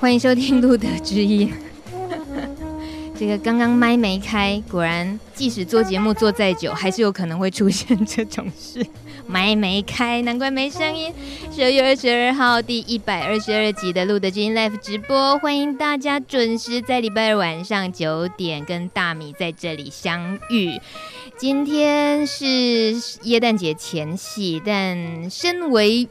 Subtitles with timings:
[0.00, 1.50] 欢迎收听《路德之音》。
[3.18, 8.86] 这个刚刚麦没开，果然，即使做节目做再久，还是有可能会出现这种事。
[9.26, 11.12] 麦没开，难怪没声音。
[11.50, 20.80] 十二月二十二号，第一百二十二集的《路德之音》Live 直播，欢迎大家准时在礼拜二晚上九点跟大米在这里相遇。
[21.36, 22.94] 今天是
[23.24, 26.08] 耶诞节前夕，但身为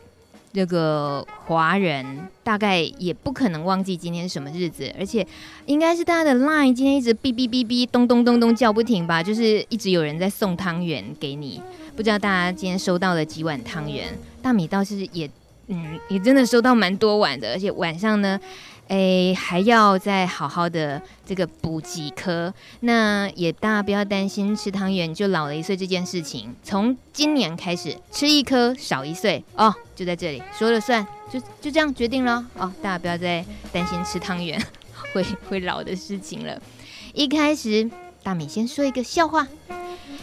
[0.53, 5.25] 这个华人大概也不可能忘记今天是什么日子，而且
[5.65, 11.61] 应该是大家的 line 今天一直哔哔哔哔咚咚咚咚叫不停吧，就是一直有人在送汤圆给你。
[11.95, 14.07] 不知道大家今天收到了几碗汤圆？
[14.41, 15.29] 大米倒是也
[15.67, 18.39] 嗯也真的收到蛮多碗的，而且晚上呢。
[18.87, 22.53] 哎，还要再好好的这个补几颗。
[22.79, 26.55] 那也大家不要担心吃汤圆就老了一岁这件事情。
[26.63, 32.71] 从今年开始吃一颗少一岁哦，就在这里说了算，就就这样决定了哦。
[32.81, 34.61] 大家不要再担心吃汤圆
[35.13, 36.61] 会会老的事情了。
[37.13, 37.89] 一开始
[38.23, 39.47] 大米先说一个笑话，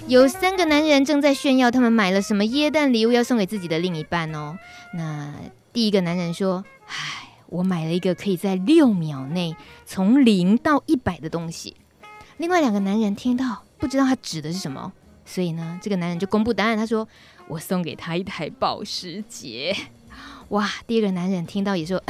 [0.07, 4.57] 有三个男人正在炫耀他们买了什么耶诞礼物要送给自己的另一半哦。
[4.95, 5.35] 那
[5.73, 9.57] 第一个男人说：“唉。”我买了一个可以在六秒内
[9.87, 11.77] 从零到一百的东西。
[12.39, 14.93] 另外两个男人听到不知道他指的是什么，
[15.25, 16.77] 所以呢，这个男人就公布答案。
[16.77, 17.07] 他说
[17.47, 19.77] ：“我送给他一台保时捷。
[20.49, 20.69] ”哇！
[20.87, 22.03] 第二个男人听到也说：“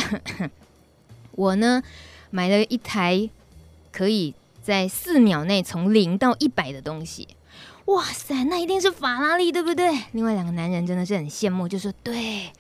[1.33, 1.83] 我呢
[2.31, 3.29] 买了一台
[3.93, 7.29] 可以在四秒内从零到一百的东西。”
[7.87, 9.93] 哇塞，那一定是法拉利，对不对？
[10.13, 12.51] 另外两个男人真的是很羡慕，就说：“对。”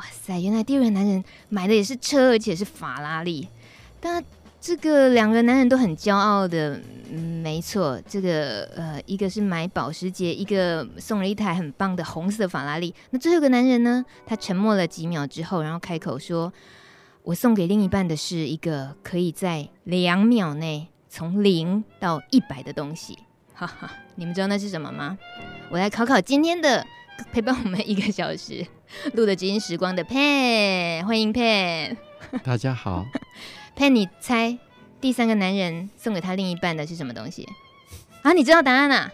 [0.00, 0.40] 哇塞！
[0.40, 3.46] 原来第二个男人买的也是车，而且是法拉利。
[4.00, 4.24] 但
[4.58, 8.00] 这个两个男人都很骄傲的，嗯，没错。
[8.08, 12.94] 这个呃，一个是买保时捷，一个送了一台很棒的红色法拉利。
[13.10, 14.02] 那最后一个男人呢？
[14.24, 16.50] 他沉默了几秒之后，然后开口说
[17.24, 23.18] ：“我送给另一半的是一个可以在两秒内从零到一百的东西。”
[23.52, 25.18] 哈哈，你们知道那是什么吗？
[25.70, 26.86] 我来考考今天的。
[27.32, 28.66] 陪伴我们一个小时
[29.14, 31.96] 录的《基因时光》的 Pen，欢迎 Pen。
[32.42, 33.06] 大家好
[33.76, 34.58] ，Pen，你猜
[35.00, 37.48] 第三个男人送给他另一半的是什么东西？
[38.22, 39.10] 啊，你知道答案啊？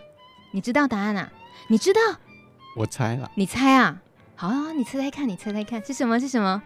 [0.53, 1.33] 你知道答案啊？
[1.69, 2.00] 你知道？
[2.77, 3.31] 我猜了。
[3.34, 4.00] 你猜啊？
[4.34, 6.19] 好啊，你猜猜看，你猜猜看是什么？
[6.21, 6.62] 是什么？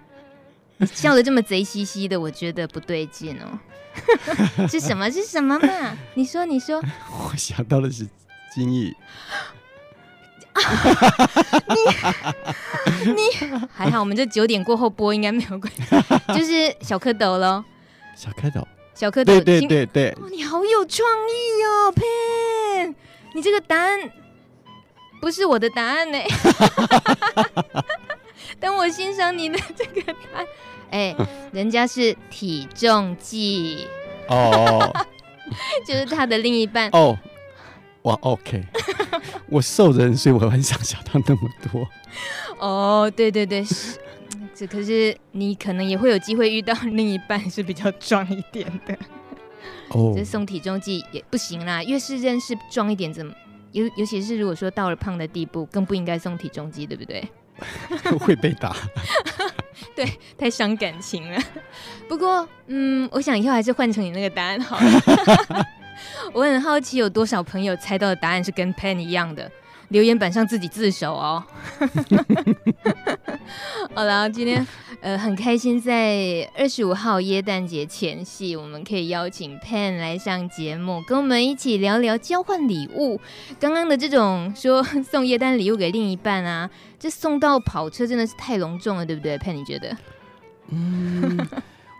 [0.78, 3.58] 你笑的这么贼兮兮的，我觉得不对劲哦。
[4.68, 5.10] 是什么？
[5.10, 5.96] 是什么嘛？
[6.14, 6.82] 你说，你说。
[7.10, 8.08] 我想到的是
[8.54, 8.94] 精液。
[13.04, 13.20] 你你
[13.72, 15.82] 还好，我们这九点过后播应该没有关系，
[16.34, 17.64] 就是小蝌蚪喽。
[18.16, 20.10] 小蝌蚪，小蝌蚪，对对对对。
[20.20, 22.94] 哦，你好有创意哦，Pen，
[23.34, 24.10] 你这个答案
[25.20, 26.18] 不是我的答案呢。
[28.58, 30.46] 等我欣赏你的这个答案，
[30.90, 31.16] 哎，
[31.52, 33.86] 人家是体重计
[34.28, 34.92] 哦，
[35.86, 37.16] 就是他的另一半哦。
[38.02, 38.64] 哇，OK，
[39.48, 41.88] 我瘦人，所以我很想想到那么多。
[42.58, 43.98] 哦，对对对，是，
[44.54, 48.96] 这可是你可能也会有机会遇到另一半是比较壮一点的。
[49.90, 53.32] 哦， 这送体重计也不行啦，越是认识壮一点，怎么
[53.72, 57.22] 尤尤其是如果说到了胖的地步，更不应该送体重计，对不对？
[58.18, 58.74] 会被打。
[59.94, 60.06] 对，
[60.38, 61.38] 太伤感情了。
[62.08, 65.66] 不过，嗯，我想以后还是换成你那个答案好了。
[66.32, 69.50] 我很好奇，有多少朋友猜到的答案是跟 Pen 一样的？
[69.88, 71.42] 留言板上自己自首哦。
[73.92, 74.64] 好了，今天
[75.00, 83.20] 呃很开心，在二十五号耶诞节前夕，我们可以邀请 Pen 来上节目，跟我们一起聊聊交换礼物。
[83.58, 89.96] 刚刚的这种说送耶诞礼物给另一半啊，这送到跑车真的是太隆重了，对不对？Pen 你觉得？
[90.68, 91.36] 嗯，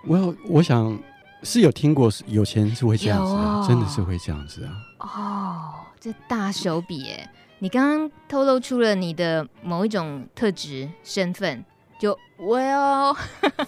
[0.06, 0.96] 我 我想。
[1.42, 4.72] 是有听过，有钱人是会这样子的，哦、真的是会这样子啊！
[4.98, 7.28] 哦，这大手笔耶！
[7.60, 11.64] 你刚刚透露出了你的某一种特质身份，
[11.98, 13.16] 就 Well，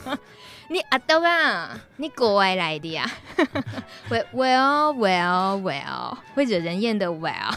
[0.69, 3.11] 你阿东啊，你国外来的呀？
[4.09, 7.55] Well well well，会惹人厌的 Well，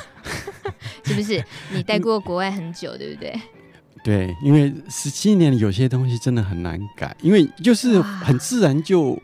[1.06, 1.44] 是不是？
[1.72, 3.42] 你待过国外很久，对不对？
[4.04, 9.22] 对，因为十七年有些东西真的很难改，因为就是很自然就。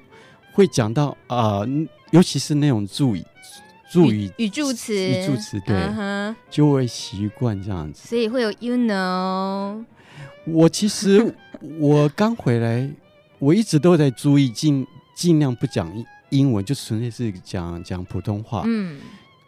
[0.54, 1.70] 会讲到啊、呃，
[2.12, 3.24] 尤其是那种助语、
[3.92, 6.36] 助语、语助词、语助词，对，uh huh.
[6.50, 8.08] 就会习惯这样子。
[8.08, 9.84] 所以会有 you know。
[10.46, 11.36] 我其实
[11.80, 12.90] 我刚回来，
[13.40, 15.92] 我一直都在注意尽尽量不讲
[16.30, 18.64] 英文，就纯粹是讲讲普通话。
[18.66, 19.00] 嗯，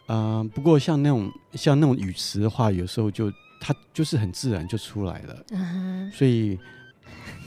[0.05, 5.45] 啊、呃，不过像那种像那种语词的话，有时候就它就是很自然就出来了。
[5.49, 6.11] Uh huh.
[6.11, 6.57] 所以。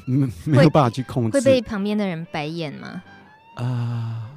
[0.09, 3.03] 没没有办法去控制，会被旁边的人白眼吗？
[3.57, 4.31] 啊，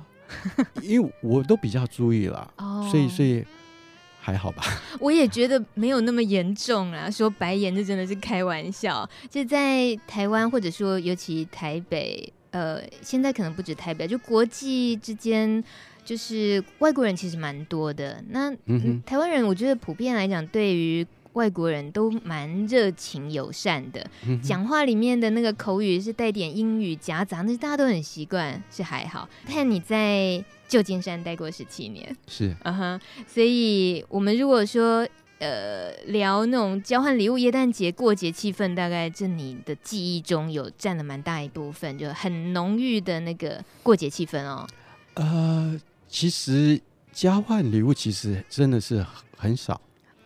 [0.81, 3.45] 因为我都比较注意了，哦，所以所以
[4.19, 4.63] 还好吧。
[4.99, 9.09] 我也觉得没有那么严重啊，说白眼这真的是开玩笑。
[9.29, 15.63] 就在台湾，或者说尤其台北，呃，现在可能不止台北，就国际之间。
[16.05, 24.05] 就是外国人其实蛮多的，那、嗯、台湾人我觉得普遍来讲，对于外国人都蛮热情友善的，
[24.43, 29.27] 讲、嗯、话里面的那个口语是带点英语夹杂，那大家都很习惯，是还好。
[29.45, 35.07] 看你在旧金山待过十七年，是啊哈，uh-huh, 所以我们如果说
[35.39, 44.67] 呃聊那种交换礼物、耶诞节过节气氛，大概这你的记忆中有占了蛮大一部分，就很浓郁的那个过节气氛哦。
[45.15, 45.79] 呃。
[46.11, 46.81] 其实
[47.13, 49.05] 交换礼物其实真的是
[49.37, 49.79] 很少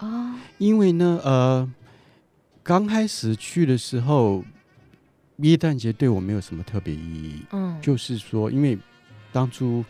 [0.04, 1.72] 哦，因为呢，呃，
[2.62, 4.44] 刚开始去的时候，
[5.38, 7.46] 耶诞节对我没有什么特别意义。
[7.52, 8.78] 嗯，就是说，因为
[9.32, 9.84] 当初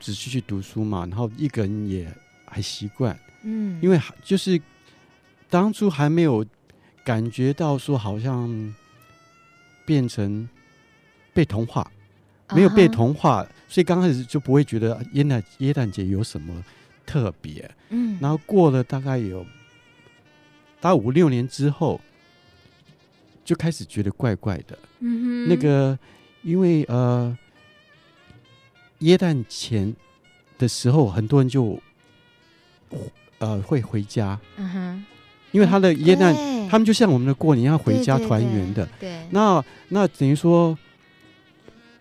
[0.00, 2.10] 只是去读书嘛，然后一个人也
[2.46, 3.18] 还习惯。
[3.42, 4.60] 嗯，因为就是
[5.50, 6.44] 当初还没有
[7.04, 8.74] 感觉到说好像
[9.84, 10.48] 变成
[11.34, 11.90] 被同化。
[12.54, 16.62] 没有被同化，所以刚开始就不会觉得耶诞耶诞节有什么
[17.06, 17.70] 特别。
[17.90, 19.44] 嗯，然后过了大概有
[20.80, 22.00] 大概五六年之后，
[23.44, 24.78] 就开始觉得怪怪的。
[25.00, 25.98] 嗯哼，那个
[26.42, 27.36] 因为呃
[29.00, 29.94] 耶诞前
[30.58, 31.78] 的时候，很多人就
[33.38, 34.38] 呃会回家。
[34.56, 35.04] 嗯哼，
[35.50, 36.34] 因为他的耶诞，
[36.68, 38.86] 他们就像我们的过年要回家团圆的。
[38.98, 40.78] 对，对，对，对，那那等于说。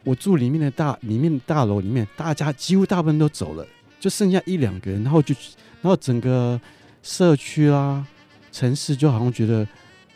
[0.03, 3.63] 我住里面的大里面的大楼里面，大家几乎大部分都走了，
[4.01, 5.35] 就剩下一两个人，然后就，
[5.81, 6.59] 然后整个
[7.03, 8.07] 社区啦、啊、
[8.51, 9.65] 城市就好像觉得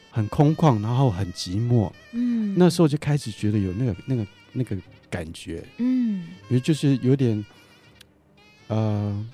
[0.09, 1.91] 很空旷，然后很寂寞。
[2.11, 4.75] 嗯，那时候就开始觉得有那个那个那个
[5.07, 5.63] 感觉。
[5.77, 7.45] 嗯，也就是有点，
[8.69, 9.25] 呃，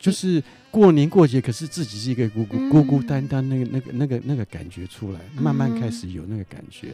[0.00, 0.42] 就是
[0.72, 6.92] 过年过节，可是自己是一个孤孤孤孤单单那个那个那个那个感觉出来，慢慢开始有那个感觉。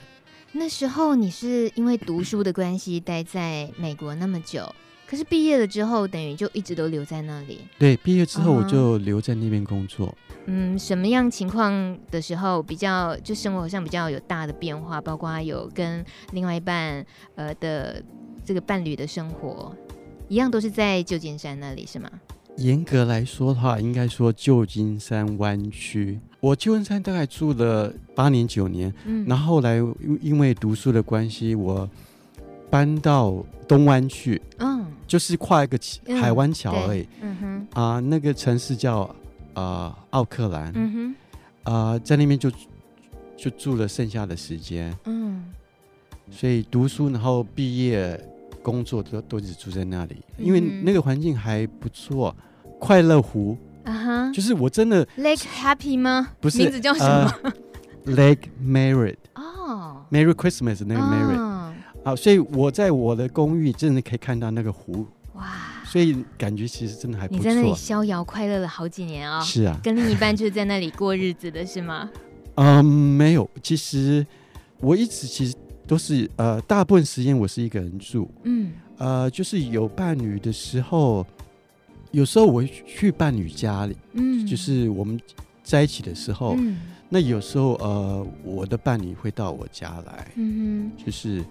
[0.52, 4.74] 那时候你是因为读书的关系待在美国那么久，
[5.08, 7.60] 可是毕业了之后，等于就一直都留在那里。
[7.78, 10.14] 对，毕业之后我就留在那边工作。
[10.44, 15.00] 嗯，什么样情况的时候比较就生活上比较有大的变化？
[15.00, 17.04] 包括有跟另外一半
[17.36, 18.02] 呃的
[18.44, 19.74] 这个伴侣的生活，
[20.28, 22.10] 一样都是在旧金山那里是吗？
[22.58, 26.20] 严格来说的话，应该说旧金山湾区。
[26.40, 31.88] 我旧金山大概住了八年九年，嗯，然后后来因因为读书的关系，我
[32.68, 34.67] 搬到东湾去，嗯，
[35.08, 35.76] 就是跨一个
[36.20, 39.00] 海湾桥而已，嗯哼，啊、呃，那个城市叫
[39.54, 41.14] 啊、呃、奥克兰，嗯哼，
[41.64, 42.48] 啊、呃，在那边就
[43.36, 45.42] 就住了剩下的时间，嗯，
[46.30, 48.22] 所以读书然后毕业
[48.62, 52.36] 工作都都一直住在那里，因为那个环境还不错，
[52.78, 53.56] 快乐湖。
[53.84, 54.32] 啊哈！
[54.34, 56.32] 就是我真的 Lake Happy 吗？
[56.42, 57.34] 不是，名字叫什么、
[58.04, 61.38] uh, Lake Merritt 哦、oh.，Merry Christmas 那个 Merritt
[62.04, 62.18] 啊，oh.
[62.18, 65.46] 所以我在我的公寓真的可以看到那个湖哇
[65.84, 67.38] 所以感觉其实真的还不错。
[67.38, 69.42] 你在那里逍遥快乐了好几年啊、哦？
[69.42, 72.10] 是啊，跟另一半就是在那里过日子的是吗？
[72.56, 74.26] 嗯，没有，其实
[74.80, 75.54] 我一直其实
[75.86, 81.26] 都是呃，大部分时间我是一个人住，嗯，呃，就是有伴侣的时候。
[82.10, 85.20] 有时候我会去伴侣家里，嗯，就是我们
[85.62, 86.78] 在一起的时候，嗯，
[87.10, 91.44] 那有时候呃，我的伴侣会到我家来，嗯哼，就是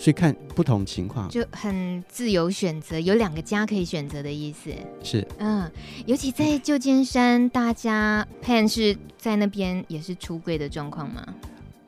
[0.00, 4.70] 所以看不同情况，就很自由选择，有两个家可以选择的意思，
[5.02, 5.70] 是，嗯，
[6.06, 11.22] 尤其在旧金山，大家 Pan 是在那边也是出柜的状况吗？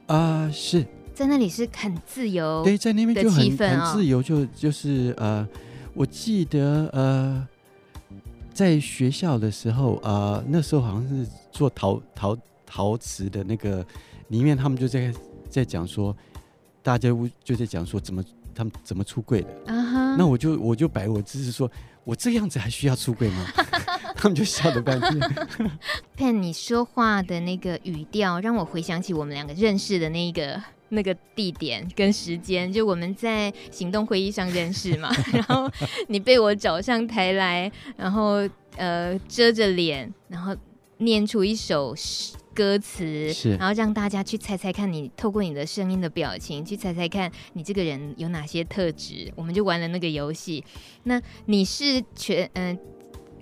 [0.09, 5.49] 啊、呃，是在那里是很自由，对，在那边就很很自由，就就是呃，
[5.95, 7.49] 我记得呃。
[8.55, 13.83] 在学校的时候，呃，那时候好像是做陶陶陶瓷的那个，
[14.29, 15.11] 里面他们就在
[15.49, 16.15] 在讲说，
[16.83, 17.09] 大家
[17.45, 18.23] 就在讲说怎么
[18.55, 19.49] 他们怎么出柜的。
[19.67, 20.17] Uh.
[20.17, 21.71] 那我就我就摆我姿势说，
[22.05, 23.47] 我这样子还需要出柜吗？
[24.17, 25.21] 他们就笑了半天。
[26.17, 30.63] Pan，你说话的那个语调让我回想起我们两个认识的那个。
[30.95, 35.67] 那个地点跟时间，就我们在行动会议上认识嘛， 然后
[36.09, 38.47] 你被我找上台来，然后
[38.77, 40.55] 呃遮着脸，然后
[40.99, 41.97] 念出一首
[42.55, 50.65] 歌词，是，然后让大家去猜猜看你透过你的声音的表情去猜猜看你这个人有哪些特质，我们就玩了那个游戏。
[51.05, 52.79] 那你是全嗯、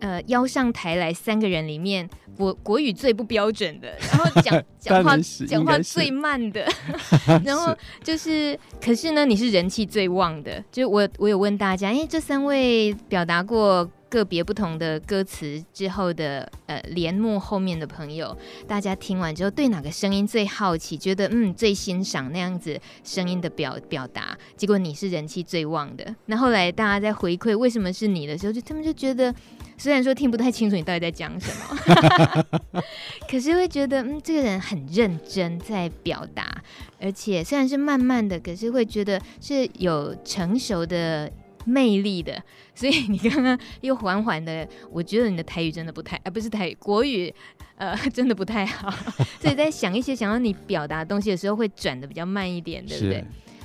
[0.00, 6.66] 呃、呃邀上台来三个人里面，国国语最不标准的，然后讲 讲话讲话最慢的，
[7.44, 10.64] 然后就是，可是呢，你是人气最旺的。
[10.72, 13.90] 就是我我有问大家，因为这三位表达过。
[14.10, 18.36] 个别不同的歌词之后的呃连幕后面的朋友，
[18.66, 26.14] 大家听完之后对哪个声音最好奇，觉得嗯最欣赏那样子声音的表表达，结果你是人气最旺的。
[26.26, 29.32] 那后来大家在回馈为什么是你的时候，就他们就觉得
[29.78, 32.82] 虽然说听不太清楚你到底在讲什么，
[33.30, 36.62] 可是会觉得嗯这个人很认真在表达，
[37.00, 41.30] 而且虽然是慢慢的，可是会觉得是有成熟的。
[41.64, 42.42] 魅力的，
[42.74, 47.32] 所以你刚刚又缓缓的，我觉得你的台语真的不太，呃，不是台语，国语，
[47.76, 48.90] 呃， 真的不太好。
[49.40, 53.24] 所以在想一些想要你表达的东西的时候，会转的比较慢一点，对不对？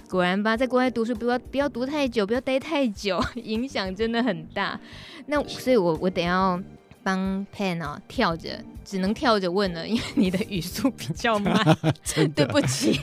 [0.10, 4.80] 果然吧，在国外读书，不要不要读太久，不要待太久，影响真的很大。
[5.26, 6.62] 那所以我我得要。
[7.06, 11.54] 帮 Pen 哦跳着，只能跳着问了，因为你的语速比较慢，
[12.16, 13.00] 的 对不起。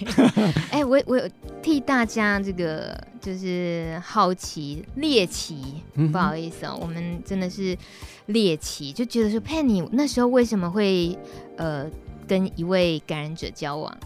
[0.73, 1.31] 哎、欸，我我有
[1.63, 5.81] 替大家这个就是好奇猎奇，
[6.11, 7.79] 不好意思哦，我们真的是
[8.27, 11.17] 猎奇，就觉得说 Pen 你那时候为什么会
[11.57, 11.89] 呃
[12.27, 13.97] 跟一位感染者交往？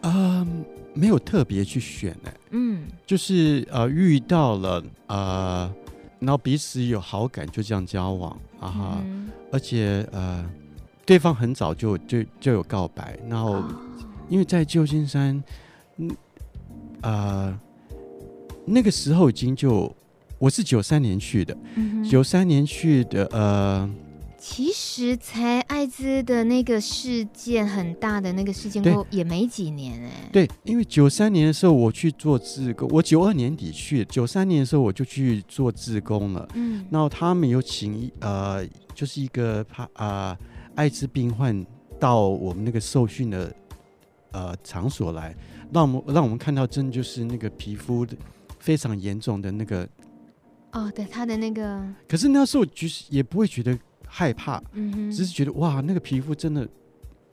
[0.00, 0.46] 嗯、呃，
[0.92, 2.32] 没有特别去选呢。
[2.50, 5.72] 嗯，就是呃遇到了呃。
[6.18, 8.98] 然后彼此有好感，就这样交往啊哈！
[9.04, 10.44] 嗯、而且呃，
[11.04, 13.62] 对方很早就就就有告白，然后
[14.28, 15.42] 因为在旧金山，
[15.96, 16.10] 嗯
[17.02, 17.60] 呃，
[18.64, 19.94] 那个时候已经就
[20.38, 21.56] 我是九三年去的，
[22.08, 23.90] 九三、嗯、年去的呃。
[24.48, 30.30] 其实才艾滋的那个事件很大的那个事件过也没几年哎。
[30.32, 36.48] 对，因为九三年的时候我去做志工，我九二年底去，九三年的时候我就去做志工了。
[36.54, 40.38] 嗯，然后他们有请呃，就是一个怕啊、呃、
[40.76, 41.66] 艾滋病患
[41.98, 43.52] 到我们那个受训的
[44.30, 45.34] 呃场所来，
[45.72, 48.16] 让我们让我们看到真的就是那个皮肤的
[48.60, 49.86] 非常严重的那个。
[50.70, 51.84] 哦，对，他的那个。
[52.06, 53.76] 可是那时候其实也不会觉得。
[54.18, 56.66] 害怕，嗯，只是觉得哇，那个皮肤真的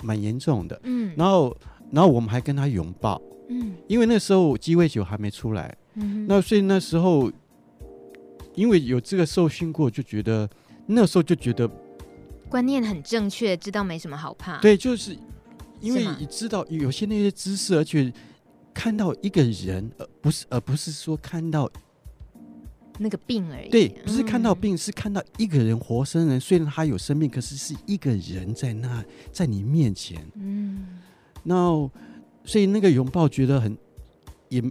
[0.04, 1.56] 蛮严重的，嗯，然后，
[1.94, 7.32] 然后我们还跟他拥抱，嗯，因为那时候鸡尾酒还没出来，嗯，那所以那时候，
[8.54, 10.50] 因为有这个受训过，就觉得
[10.86, 11.66] 那时候就觉得
[12.50, 15.18] 观念很正确，知道没什么好怕，对，就是
[15.80, 18.12] 因为你知道有些那些知识，而且
[18.74, 21.72] 看到一个人，而不是而不是说看到。
[23.00, 30.24] 那个病而已，对，不是看到病，嗯、是看到一个人活生人，虽然他有生命，可是是一个人在那，在你面前。
[30.36, 31.00] 嗯，
[31.44, 31.90] 那
[32.46, 33.76] 所以那个拥抱觉得很，
[34.50, 34.64] 也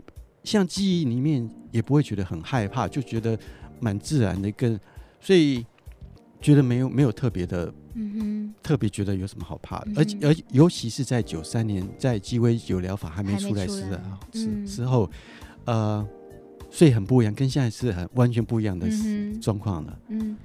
[0.44, 3.36] 像记忆里面也不会觉得很害怕，就觉得
[3.80, 4.78] 蛮自然的一个，
[5.20, 5.66] 所以
[6.40, 10.18] 觉得没有没有特别的，嗯哼，特别觉得有什么好怕的，嗯、哼。
[10.22, 15.10] 而而尤其是在九三年，在鸡尾酒疗法还没出来时啊，时之后，
[15.64, 16.06] 呃。
[16.72, 18.88] 所以很不一样，跟现在是很完全不一样的
[19.42, 19.98] 状况了。
[20.08, 20.36] 嗯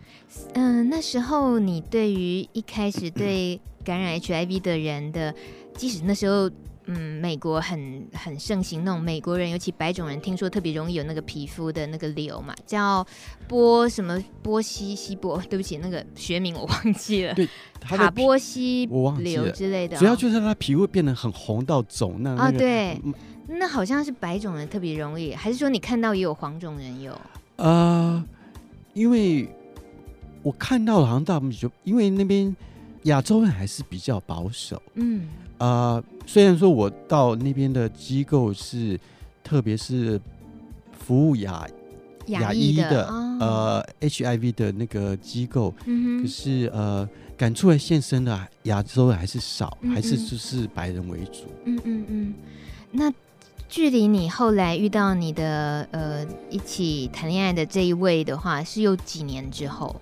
[0.54, 5.34] 嗯、呃，那时候你对于一开始对感染 HIV 的人的，
[5.74, 6.52] 即使那时候
[6.88, 13.06] 嗯，美国很很盛行那种美国人，尤其白种人，听说特别容易有那个皮肤的那个瘤嘛，叫
[13.48, 17.34] 波什么波西西波，对不起，那个学名我忘记了。
[17.34, 17.48] 对，
[17.80, 18.86] 卡波西
[19.20, 23.02] 瘤之类的，主要就是他皮肤变得很红到肿那啊、个哦，对。
[23.48, 27.20] 那好像是白种人特别容易，还是说你看到也有黄种人有？
[27.56, 28.24] 呃，
[28.94, 29.48] 因为
[30.44, 32.56] 我看到好像大部分就因为那边
[33.04, 35.28] 亚洲人还是比较保守，嗯，
[35.58, 39.00] 呃，虽然说我到那边的机构是，
[39.44, 40.20] 特别是
[41.00, 41.66] 服务亚
[42.28, 43.38] 亚裔的，的哦、
[44.00, 52.34] 呃 HIV 的那个机构，嗯，可是呃敢出来现身的亚洲人还是少，嗯嗯还是就是白人为主，嗯嗯嗯，
[52.92, 53.14] 那。
[53.70, 59.96] 距离你后来遇到你的呃一起谈恋爱的这一位的话，是有几年之后？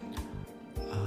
[0.92, 0.98] 呃，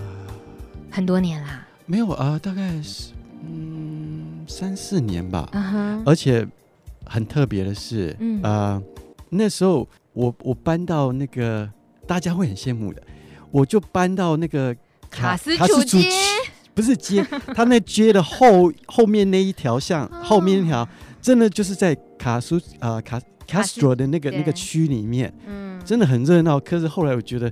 [0.90, 1.66] 很多年啦。
[1.86, 3.12] 没有啊，大概是
[3.44, 5.48] 嗯三四年吧。
[5.52, 6.02] Uh huh.
[6.04, 6.46] 而且
[7.06, 8.82] 很特别的是，嗯呃，
[9.30, 11.70] 那时候我我搬到那个
[12.06, 13.00] 大家会很羡慕的，
[13.52, 14.76] 我就搬到那个
[15.08, 16.10] 卡斯楚街，
[16.74, 17.24] 不是街，
[17.54, 20.22] 他那街的后后面那一条巷，oh.
[20.26, 20.88] 后面那条。
[21.20, 26.58] 真的就是在卡苏啊卡卡斯特罗的那个那个区里面，嗯，真的很热闹。
[26.60, 27.50] 可是后来我觉得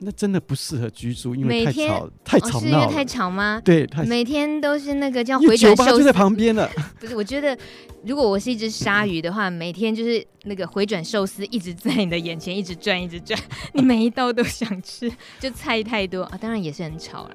[0.00, 2.58] 那真的不适合居住，因为太吵，太吵闹了。
[2.58, 3.60] 哦，是因为太吵吗？
[3.64, 6.70] 对，太每天都是那个叫回转寿司，就在旁边了。
[7.00, 7.56] 不是，我觉得
[8.04, 13.38] 如果我是一只鲨鱼的话，每天就是那个回转寿司一直在你的眼前一直转一直转，
[13.74, 15.10] 你每一道都想吃，
[15.40, 17.34] 就菜太多啊，当然也是很吵啦。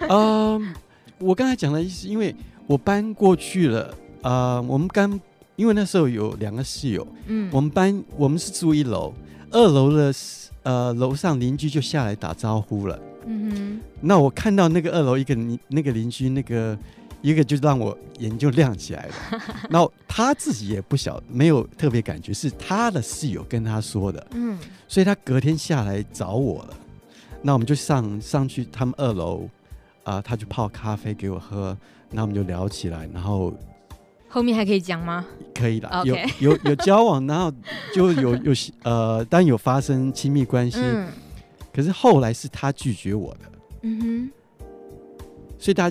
[0.00, 0.74] 嗯，
[1.18, 2.34] 我刚才讲的意思，因为
[2.66, 5.20] 我搬过去了啊，呃，我们刚
[5.54, 9.14] 因为那时候有两个室友，嗯，我们班我们是住一楼，
[9.52, 10.12] 二楼的。
[10.64, 12.98] 呃，楼上邻居就下来打招呼了。
[13.26, 15.36] 嗯哼，那我看到那个二楼一个
[15.68, 16.74] 那个邻居，那个
[17.20, 19.14] 一个就让我眼就亮起来了。
[19.68, 24.26] 然后他自己也不晓，没有特别感觉，是他的室友跟他说的。
[24.30, 26.74] 嗯，所以他隔天下来找我了。
[27.42, 29.46] 那我们就上上去他们二楼，
[30.02, 31.76] 啊、呃，他就泡咖啡给我喝，
[32.10, 33.52] 那我们就聊起来，然后。
[34.34, 35.24] 后面还可以讲吗？
[35.54, 37.52] 可以的有有有交往，然后
[37.94, 40.80] 就有 有呃，当然有发生亲密关系。
[40.80, 41.06] 嗯、
[41.72, 43.40] 可是后来是他拒绝我的。
[43.82, 44.30] 嗯哼。
[45.56, 45.88] 所以他，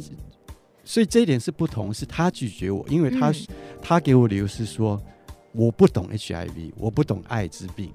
[0.83, 3.35] 所以这一点是不同，是他拒绝我，因为他、嗯、
[3.81, 5.01] 他给我理由是说
[5.53, 7.93] 我不懂 HIV，我不懂艾滋病，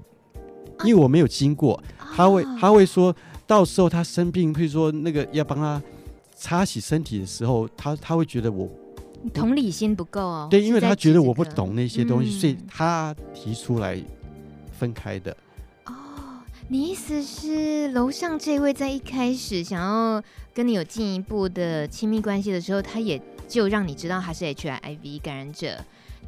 [0.83, 1.75] 因为我没有经过。
[1.99, 3.15] 啊、他会他会说
[3.45, 5.79] 到时候他生病，譬如说那个要帮他
[6.33, 8.67] 擦洗身体的时候，他他会觉得我。
[9.33, 10.47] 同理心不够哦。
[10.49, 14.01] 对，因为他觉得我不懂那些东西，嗯、所以他提出来
[14.71, 15.35] 分开的。
[15.85, 15.93] 哦，
[16.67, 20.23] 你意思是楼上这位在一开始想要
[20.53, 25.77] 跟你有进一步的亲密关系的时候，他也就让你知道他是 HIV 感染者。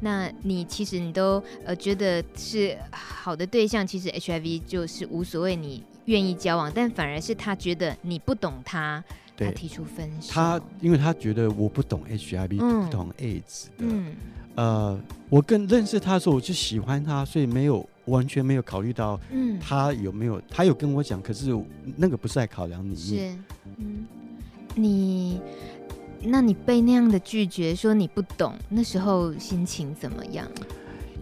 [0.00, 9.02] 那你其实你都呃觉得是好的对象，其实 HIV 就是无所谓，你愿意交往，但反而是他觉得你不懂他。
[9.36, 14.14] 他提出分手，他因为他觉得我不懂 HIV，、嗯、不懂 AIDS 的，嗯、
[14.54, 19.58] 呃，我更认识他的时候，我就喜欢他，所以没有完全没有考虑到，嗯。
[19.58, 21.56] 他有没有，嗯、他有跟我讲，可是
[21.96, 22.96] 那个不是在考量里面。
[22.96, 23.38] 是，
[23.78, 24.06] 嗯，
[24.74, 25.40] 你，
[26.22, 30.46] 那你被那样的拒绝，说你不懂，那时候心情怎么样？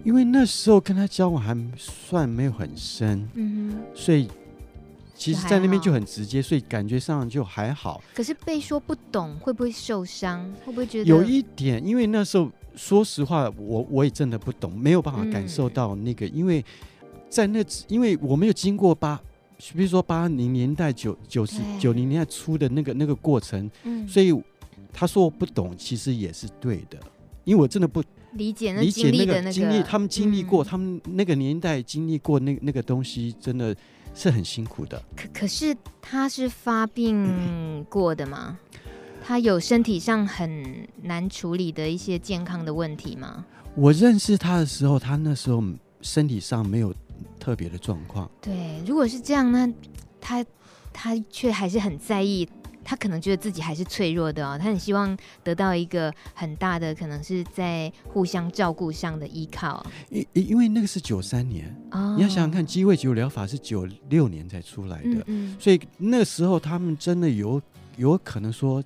[0.03, 4.29] 因为那时候跟他交往还算没有很深，嗯哼，所以。
[5.21, 8.03] 其实，在那边就很直接，所以感觉上就还好。
[8.15, 10.51] 可是被说不懂，会不会受伤？
[10.65, 11.87] 会不会觉得有一点？
[11.87, 16.25] 因为那时候，说实话，我我也真的不懂，没有办法感受到那个。
[16.25, 16.65] 嗯、因为
[17.29, 19.21] 在那，因为我没有经过八，
[19.75, 24.35] 比如说八零年代、九九十九零年代初的那个那个过程，嗯、所以
[24.91, 26.99] 他说我不懂，其实也是对的，
[27.45, 28.03] 因为我真的不
[28.33, 33.77] 理解那经历的那个经历，他们经历过，嗯、他们那个年代经历过那那个东西，真的。
[34.15, 38.59] 是很辛苦的，可可是他是发病过的吗？
[38.73, 38.81] 嗯、
[39.25, 43.45] 他有身体上很难处理的一些健康的问题吗？
[43.75, 45.63] 我认识他的时候，他那时候
[46.03, 46.95] 身体上没有
[47.39, 48.31] 特别的状况。
[48.41, 49.73] 对，如果是这样那，
[50.21, 50.45] 他
[50.93, 52.49] 他却还是很在意。
[52.91, 59.87] 他可能觉得自己还是脆弱的哦，他很希望得到一个很大的，可能是在互相照顾上的依靠。
[60.09, 67.63] 因因为那个是九三年，哦、你要想想看，鸡尾酒疗法是九六年才出来的，嗯嗯，所以那个时候他们真的有
[67.97, 68.83] 有可能说，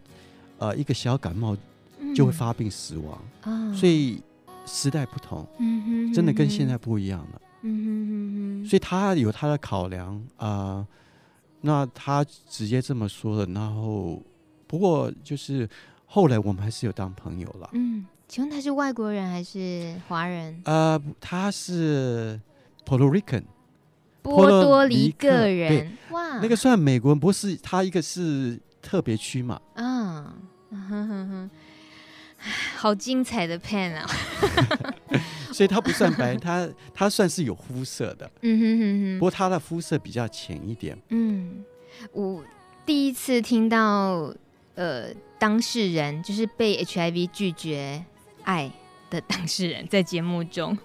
[0.59, 1.57] 呃，一个小感冒
[2.15, 4.23] 就会发病死亡，嗯、所以
[4.67, 5.49] 时代不同，
[6.13, 10.47] 真的跟现在不一样了，嗯哼哼哼，所以他有他的考量啊。
[10.47, 10.87] 呃
[11.67, 14.23] 那他直接这么说了，然后
[14.67, 15.67] 不过就是
[16.05, 17.71] 后来我们还是有当朋友了。
[17.73, 20.61] 嗯，请问他是外国人还是华人？
[20.67, 22.39] 呃，他是
[22.85, 23.45] Puerto Rican，
[24.21, 25.97] 波多黎各人。
[26.11, 29.59] 哇，那个算美国人，不是他一个是特别区嘛？
[29.77, 30.31] 嗯，
[32.77, 34.07] 好精彩的 Pen 啊！
[35.55, 39.19] 所以他不算白，他他算是有肤色的，嗯哼哼哼。
[39.21, 40.99] 不过他的肤色比较浅一点。
[41.11, 41.65] 嗯，
[42.11, 42.45] 我
[42.85, 44.35] 第一次听到，
[44.75, 48.05] 呃，当事人就是被 HIV 拒绝
[48.43, 48.69] 爱
[49.09, 50.77] 的当事人，在节目中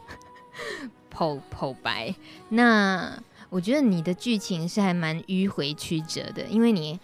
[1.11, 2.13] 剖剖白。
[2.49, 6.99] 那我觉得你的剧情是还蛮迂回曲折的，因为你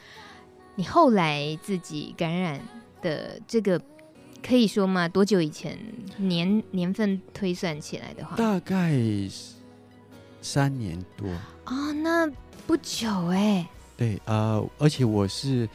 [0.76, 2.62] 你后来自己感染
[3.02, 3.82] 的这个。
[4.46, 5.08] 可以说吗？
[5.08, 5.76] 多久以前？
[6.18, 8.94] 年年份推算起来的话，大概
[10.40, 11.28] 三年多
[11.66, 12.30] 哦，那
[12.68, 13.68] 不久哎、欸。
[13.98, 15.68] 对啊、呃，而且我是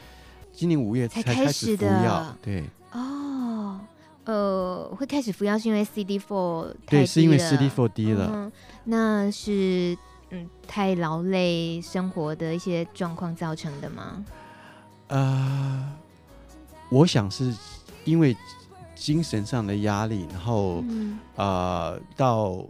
[0.53, 2.33] 今年五月才开始服药。
[2.41, 3.77] 对哦，
[4.23, 8.29] 呃，会开始服药是因为 CD four 对，是因为 CD four 低了。
[8.31, 8.51] 嗯、
[8.85, 9.97] 那是
[10.29, 14.25] 嗯，太劳累生活的一些状况造成的吗？
[15.09, 15.93] 呃，
[16.89, 17.53] 我想是
[18.05, 18.33] 因为。
[19.01, 20.83] 精神上的压力，然后
[21.35, 22.63] 呃，到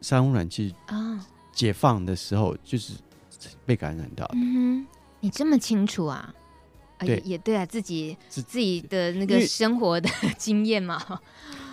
[0.00, 2.92] 三温暖气啊解放的时候，就是
[3.66, 4.30] 被感染到。
[4.32, 4.86] 嗯哼，
[5.18, 6.32] 你这么清楚啊？
[7.00, 11.02] 对，也也对啊，自己自己的那个生活的 经验嘛。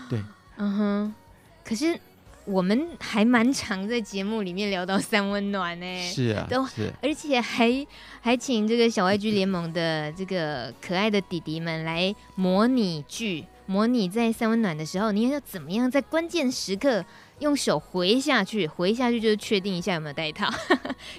[0.10, 0.24] 对，
[0.58, 1.13] 嗯哼。
[1.63, 2.00] 可是
[2.52, 5.86] 我们还蛮常在节目里面聊到三温暖呢。
[6.02, 7.86] 是啊，都是，而且还
[8.20, 17.04] 还请这个小外剧联盟的这个可爱的弟弟们来模拟剧，模拟在三温暖的时候，你要怎么样在关键时刻
[17.40, 20.52] 用手回下去，回下去就是确定一下有没有带套，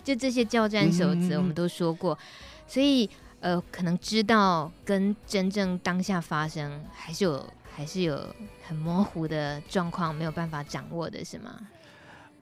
[0.04, 2.18] 就这些交战守则我们都说过，
[2.66, 3.08] 所以。
[3.42, 8.22] 呃，可能知道跟真正当下发生还是有还是有
[8.66, 11.60] 很模糊的状况，没有办法掌握的是吗？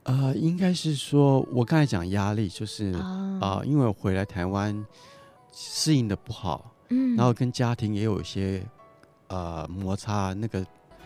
[0.03, 4.85] 呃，应该是说，我刚才讲压力，就是啊、哦呃，因为我回来台湾
[5.53, 8.65] 适应的不好，嗯，然后跟家庭也有一些
[9.29, 10.61] 呃摩擦，那个，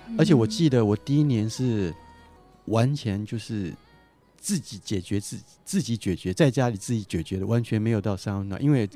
[0.09, 1.95] 嗯、而且我记得我第一年是
[2.67, 3.75] 完全就是。
[4.47, 8.63] 自己解决自己自己解决，在家里自己解决的，完全没有到三温暖。
[8.63, 8.87] 因为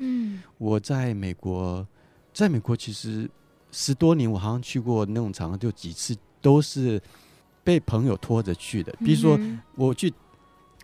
[0.59, 1.83] 我在美国，
[2.31, 3.27] 在美国其实
[3.71, 7.01] 十多年，我好像去过那种场合，就几次都是
[7.63, 8.93] 被朋友拖着去的。
[8.99, 9.39] 比如说
[9.75, 10.13] 我去，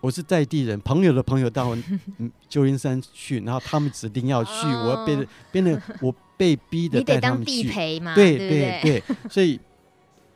[0.02, 1.76] 我是在地人，朋友的朋友到
[2.50, 7.70] 旧金山去，然后他们指定要去，我要被变得我被逼的带他们去，
[8.16, 9.60] 对对对，所以。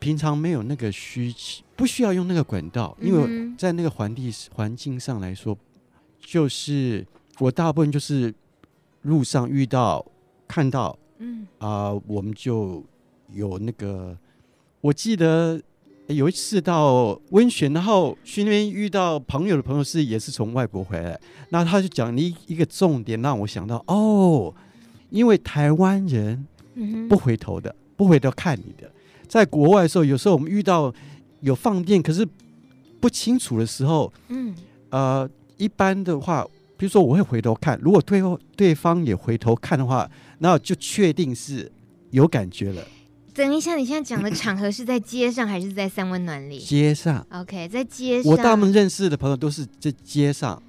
[0.02, 5.58] 平常没有那个需求，不需要用那个管道，因为在那个环地环境上来说，
[6.22, 7.06] 就是
[7.38, 8.34] 我大部分就是
[9.02, 10.06] 路上遇到
[10.48, 12.84] 看到，嗯啊、呃，我们就
[13.34, 14.18] 有那个，
[14.82, 15.62] 我记得
[16.08, 24.54] 有一次到温泉，然后去那边遇到朋友的朋友是也是从外国回来，那他就讲你一个重点，让我想到哦，
[25.10, 26.48] 因为台湾人
[27.08, 28.90] 不回头的，不回头看你的。
[29.28, 30.92] 在国外的时候，有时候我们遇到
[31.42, 32.28] 有放电，可是
[33.00, 34.56] 不清楚的时候，嗯，
[34.90, 36.44] 呃，一般的话，
[36.80, 38.22] 比如说我会回头看，如果对
[38.56, 41.70] 对方也回头看的话，那就确定是
[42.12, 42.82] 有感觉了。
[43.34, 46.58] 等一下，你现在讲的场合是在街上还是在三温暖里？
[46.58, 47.28] 街上。
[47.32, 48.32] OK，在街上。
[48.32, 50.64] 我大部分认识的朋友都是在街上。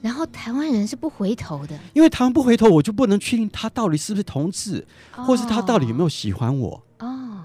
[0.00, 6.80] 然后台湾人是不回头的，因为台湾不回头，我就不能确定他到底是不是同志，哦、或是他到底有没有喜欢我。
[7.00, 7.42] 哦。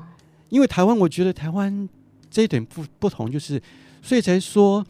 [0.49, 1.89] 因为台湾，我觉得台湾
[2.29, 3.59] 这一点不不同，就是
[4.03, 4.85] 所以才说，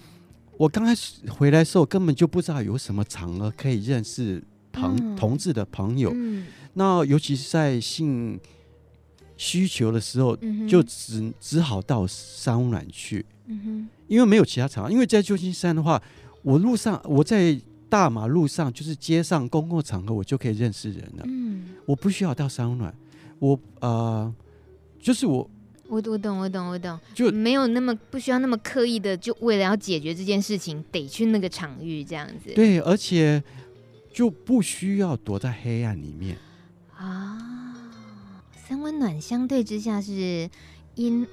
[0.57, 6.11] 我刚开始回来的时候根本就不知道有什么场合可以认识朋、嗯、同志的朋友。
[6.13, 8.39] 嗯、那尤其是在性
[9.35, 13.25] 需求的时候，嗯、就只只好到三温暖去。
[13.47, 14.91] 嗯、因为没有其他场合。
[14.91, 16.01] 因为在旧金山的话，
[16.41, 21.23] 我路上我在大马路上，就是街上公共场合，我就可以认识人了。
[21.25, 22.95] 嗯、我不需要到三温暖。
[23.39, 24.33] 我呃。
[25.01, 25.49] 就是我，
[25.89, 32.51] 我我懂我懂我懂，就没有那么不需要那么刻意的，就为了要解决这件事情，得去那个场域这样子。
[32.55, 33.43] 对，而且
[34.11, 36.37] 就不需要躲在黑暗里面
[36.95, 37.75] 啊。
[38.55, 40.49] 三温暖相对之下是
[40.95, 41.27] 阴，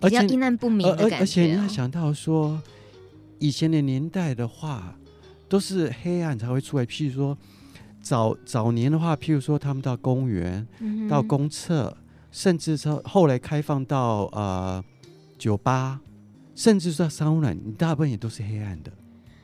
[0.00, 1.16] 比较阴暗不明的感觉。
[1.18, 2.62] 而且你要想到说，
[3.40, 4.96] 以前的年代的话，
[5.48, 6.86] 都是黑暗才会出来。
[6.86, 7.36] 譬如说
[8.00, 11.94] 早早年的话，譬如说他们到公园、嗯、到公厕。
[12.32, 14.82] 甚至说后来开放到呃
[15.38, 16.00] 酒吧，
[16.56, 18.90] 甚至说三温暖，你大部分也都是黑暗的，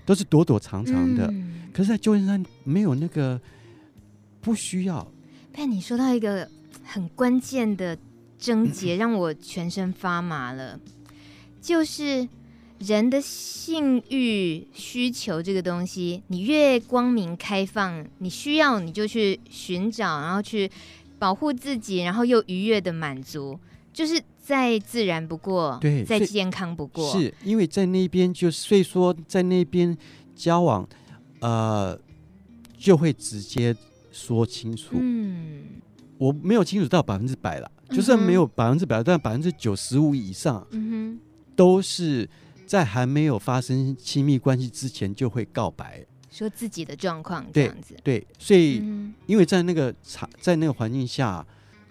[0.07, 1.27] 都是躲躲藏藏的。
[1.27, 3.39] 嗯、可是，在旧金山没有那个，
[4.41, 5.07] 不需要。
[5.53, 6.49] 但你说到一个
[6.83, 7.97] 很关键的
[8.39, 10.81] 症结， 让我全身发麻了，
[11.61, 12.27] 就是
[12.79, 20.71] 人的性欲需求这个东西，你越光明开放，你需要你就去寻找，然后去。
[21.19, 23.59] 保护自己，然后又愉悦的满足，
[23.93, 27.13] 就是再自然不过，对，再健康不过。
[27.13, 29.97] 是因为在那边就，所以说在那边
[30.35, 30.89] 交往，
[31.41, 31.99] 呃，
[32.77, 33.77] 就会直接
[34.13, 34.97] 说清楚。
[34.99, 35.65] 嗯，
[36.17, 41.21] 我没有清楚到百分之百了，就算没有百分之百，但百分之九十五以上，嗯哼，
[41.57, 42.29] 都是
[42.67, 46.07] 在还没有发生亲密关系之前就会告白。
[46.31, 51.45] 说自己的状况这样子，对，对，所以、嗯、因为在那个场，在那个环境下，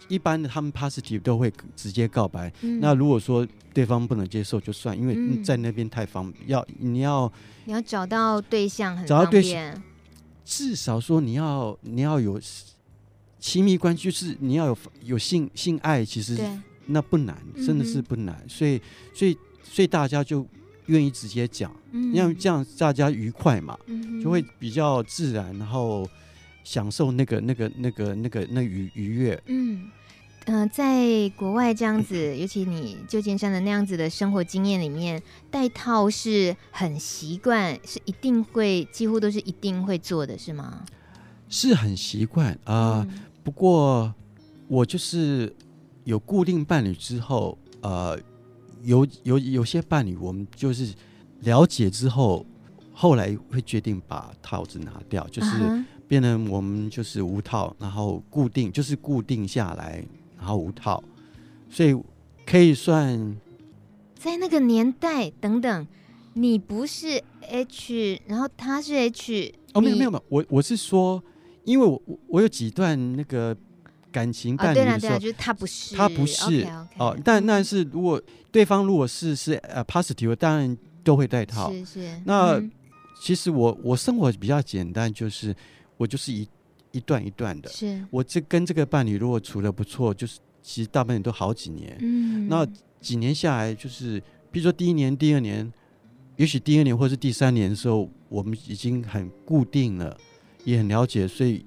[0.07, 2.51] 一般的他们 positive 都会直接告白。
[2.61, 7.31] 嗯、那如果说对方不能接受，就算，因为在那边太方便，要你要
[7.65, 9.81] 你要找到对象很方便，
[10.45, 12.39] 至少说你要你要有
[13.39, 16.37] 亲密关系，就是你要有有性性爱，其实
[16.85, 18.39] 那不难，真的是不难。
[18.43, 18.79] 嗯、所以
[19.13, 20.45] 所以所以大家就。
[20.87, 23.77] 愿意直接讲，因为这样大家愉快嘛，
[24.27, 26.05] 就会比较自然，然后
[26.61, 29.41] 享受那个、那个、那个、那个、那愉愉悦。
[29.45, 29.89] 嗯，
[30.47, 40.83] 嗯、呃，在国外这样子，尤其你旧金山的那样子的生活经验里面，戴套是很习惯，是一定会，几乎都是一定会做的，是吗？
[41.47, 42.99] 是很习惯啊。
[42.99, 44.13] 呃嗯、不过
[44.67, 45.55] 我就是
[46.03, 48.19] 有固定伴侣之后，呃，
[48.83, 50.93] 有有有些伴侣，我们就是
[51.43, 52.45] 了解之后，
[52.99, 55.49] 后来会决定把套子拿掉，就是
[56.07, 60.03] 变成我们就是无套，然后固定就是固定下来。
[60.39, 61.03] 然后无套，
[61.67, 61.99] 所以
[62.45, 63.35] 可以算
[64.13, 65.87] 在那个年代等等，
[66.33, 69.51] 你不是 H，然后他是 H。
[69.73, 71.21] 哦，没有没有没有，我我是说，
[71.63, 73.57] 因为我我有几段那个
[74.11, 81.71] 感情伴侣的时候，哦、对了对，就是他不是，他不是 okay, okay, 哦，但但是如果对方如果是是呃 positive，当然都会带套。
[81.73, 82.21] 是是。
[82.25, 82.71] 那、嗯、
[83.21, 85.55] 其实我我生活比较简单，就是
[85.97, 86.47] 我就是一。
[86.93, 88.03] 一段一段的，是。
[88.09, 91.95] 我这跟这个伴侣如果处的不错，就是其实大半年都好几年。
[91.99, 92.65] 嗯，那
[93.01, 95.71] 几年下来，就是比如说第一年、第二年，
[96.37, 100.17] 也许第二年或者是第三年的时候，我们已经很固定了，
[100.63, 101.63] 也很了解，所以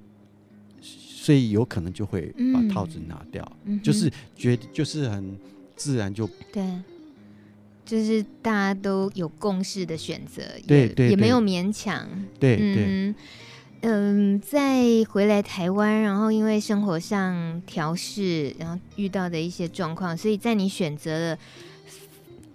[0.81, 5.37] 所以有可能就会把套子拿掉，嗯、就是觉得就是很
[5.75, 6.63] 自然就对，
[7.85, 12.07] 就是大家都有共识的选择，对对，也没有勉强，
[12.39, 12.85] 对对。
[12.87, 13.15] 嗯
[13.83, 21.39] 嗯，在回来台湾，然后因为生活上调试，然后遇到的一些状况，所以在你选择了，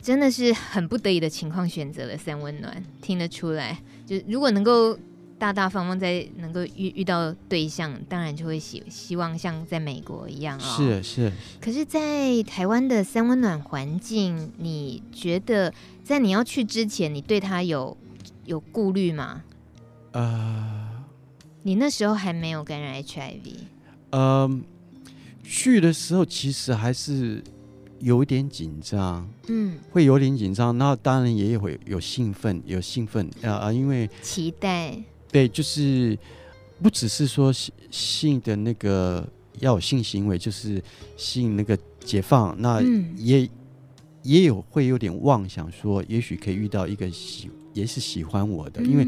[0.00, 3.76] 真的是很不得已的情况选择了三温暖，听得出来。
[4.06, 4.96] 就如果能够
[5.38, 10.76] 大大方方在能够遇遇到对象，当然就会希希望像在美国一样啊、哦。
[10.76, 11.32] 是是。
[11.60, 15.72] 可是，在台湾的三温暖环境，你觉得
[16.02, 17.96] 在你要去之前，你对他有
[18.44, 19.42] 有顾虑吗？
[20.12, 20.86] 啊、呃。
[21.62, 23.54] 你那时候还没有感染 HIV，
[24.10, 24.48] 呃，
[25.42, 27.42] 去的时候其实还是
[27.98, 34.96] 有一点紧张，嗯，会有点紧张，那当然也会有兴奋，有兴奋啊啊，因为期待，
[35.36, 36.18] 对，就是
[36.82, 39.26] 不只是说性性的那个
[39.60, 40.82] 要有性行为，就是
[41.16, 42.80] 性那个解放，那
[43.16, 43.50] 也、嗯、
[44.22, 49.06] 也有会有点妄想说，也许可以遇到一个喜也是喜欢我的，嗯、因为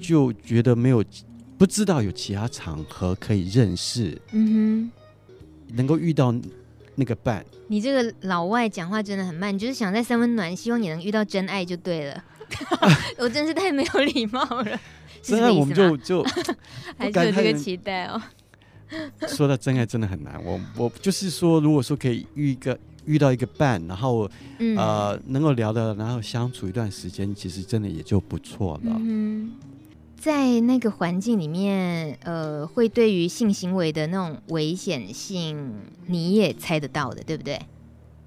[0.00, 1.02] 就觉得没有。
[1.56, 4.90] 不知道有其他场合可以认识，嗯
[5.68, 6.34] 哼，能够遇到
[6.94, 7.44] 那个伴。
[7.68, 12.24] 你这个老外讲话真的很慢，你就是想在三温暖，希望你能遇到真爱就对了。
[13.20, 14.80] 我真是太没有礼貌了。
[15.22, 16.22] 真爱我们就就
[16.96, 18.20] 还是有这个期待哦。
[19.28, 24.28] 说到真爱真的很难，我我就是说，如果说可以遇一个遇到一个伴，然后、
[24.58, 28.96] 嗯、呃能够聊的，然后相处一段时间，其实真的也就不错了。
[28.98, 29.52] 嗯
[30.16, 35.72] 在那个环境里面，呃，会对于性行为的那种危险性，
[36.08, 37.58] 你也猜得到的，对不对？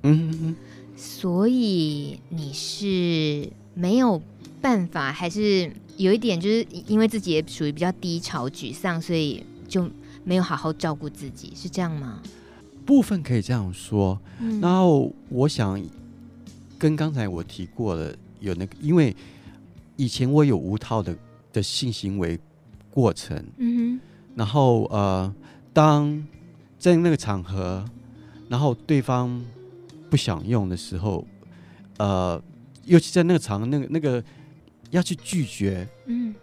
[0.01, 0.55] 嗯哼哼。
[0.95, 4.19] 所以你是没有
[4.63, 9.89] 办法，还是有一点，就是因为自己也属于比较低潮、沮丧，所以就
[10.23, 12.21] 没有好好照顾自己，是这样吗？
[12.85, 14.17] 部分可以这样说。
[14.39, 14.61] 嗯。
[14.61, 15.83] 然后我想
[16.79, 19.13] 跟刚才我提过的有那个，因为
[19.97, 21.13] 以前我有无套的。
[21.53, 22.39] 的性行为
[22.89, 23.99] 过程，嗯哼，
[24.33, 25.31] 然后呃，
[25.71, 26.25] 当
[26.79, 27.85] 在那个场合，
[28.49, 29.39] 然后对方
[30.09, 31.23] 不想用的时候，
[31.97, 32.41] 呃，
[32.85, 34.23] 尤其在那个场，那个那个
[34.93, 36.33] 要去拒绝，嗯，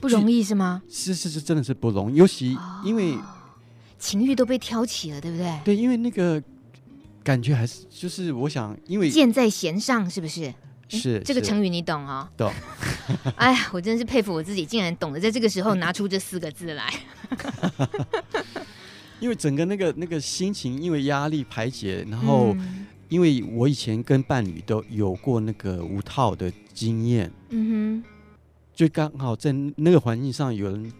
[0.00, 0.82] 不容易是吗？
[0.88, 3.24] 是是是，真的是不容易，尤其因为、哦、
[3.98, 5.58] 情欲都被挑起了，对不对？
[5.64, 6.42] 对，因为那个
[7.24, 10.52] 感觉还是就是我想，因为箭在弦上，是不是？
[10.92, 12.28] 是这个成语你懂啊、哦？
[12.36, 12.52] 懂。
[13.38, 16.92] 哎呀，我真是佩服我自己，竟然懂得在这个时候 拿出这四个字来。
[19.20, 22.56] 因为整个那个那个心情，因为压力排解，然后
[23.10, 28.10] 因为我以前跟伴侣都有过那个无套的经验，嗯哼，
[28.74, 30.90] 就刚好在那个环境上有人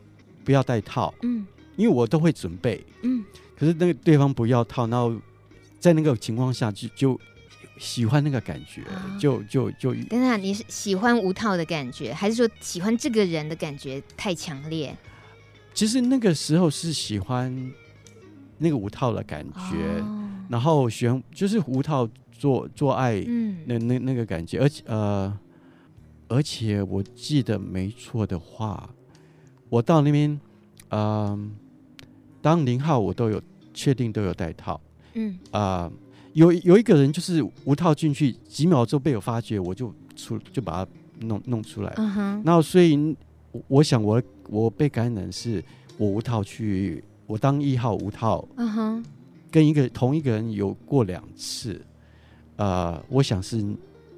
[0.44, 1.46] 不要戴套，嗯，
[1.77, 3.25] 因为我都会准备，嗯，
[3.57, 5.14] 可是那个对方不要套，然后
[5.79, 7.20] 在那个情况下就就。
[7.79, 9.94] 喜欢那个感觉，啊、就就就。
[9.94, 14.94] 等等，你是喜欢无套的感觉，还是说喜欢这个人的感觉太强烈？
[15.73, 17.73] 其实那个时候是喜欢
[18.59, 20.19] 那个无套的感觉，哦、
[20.50, 25.38] 然后喜欢就是无套做做爱，嗯，那那那个感觉，而且呃，
[26.28, 28.90] 而且我记得没错的话，
[29.68, 30.28] 我到那边，
[30.88, 31.50] 嗯、呃，
[32.42, 33.40] 当零号我都有
[33.72, 34.78] 确定都有带套，
[35.14, 35.88] 嗯啊。
[35.88, 35.92] 呃
[36.32, 40.90] 有有一个人就是无套进去，几秒钟被我发觉，我就出就把他
[41.26, 41.92] 弄弄出来。
[41.96, 42.42] 嗯哼。
[42.44, 43.16] 然后所以
[43.66, 45.60] 我想我我被感染是
[45.98, 48.46] 我无套去，我当一号无套。
[48.54, 49.04] 嗯哼。
[49.50, 51.84] 跟一个同一个人有过两次，
[52.56, 53.64] 呃，我想是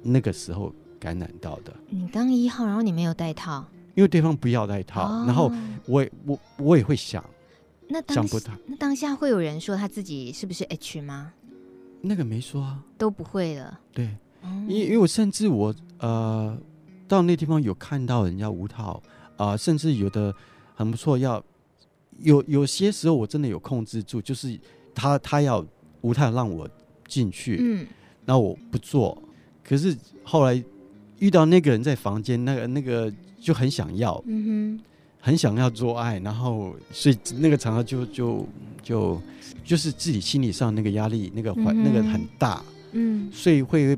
[0.03, 1.73] 那个时候感染到的。
[1.89, 3.65] 你当一号，然后你没有戴套，
[3.95, 5.51] 因为对方不要戴套，哦、然后
[5.87, 7.23] 我我我也会想，
[7.87, 11.33] 那当想不到，那当下会有人说他自己是不是 H 吗？
[12.01, 13.79] 那个没说啊，都不会了。
[13.91, 14.15] 对，
[14.67, 16.55] 因为因为我甚至我呃
[17.07, 19.01] 到那地方有看到人家无套
[19.37, 20.31] 啊、呃，甚至有的
[20.75, 21.43] 很不错，要
[22.19, 24.59] 有有些时候我真的有控制住，就是。
[24.93, 25.65] 他他要
[26.01, 26.69] 无太让我
[27.07, 27.85] 进去，嗯，
[28.25, 29.21] 那我不做，
[29.63, 30.61] 可是后来
[31.19, 34.83] 遇到那个人在房间，那个那个就很想要，嗯哼，
[35.19, 38.47] 很想要做爱，然后所以那个场合就就
[38.81, 39.21] 就
[39.63, 43.97] 就是自己心理上那个压力，那个环、嗯、那个很大，嗯，所以会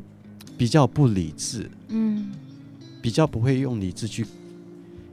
[0.58, 2.32] 比较不理智，嗯，
[3.02, 4.26] 比较不会用理智去，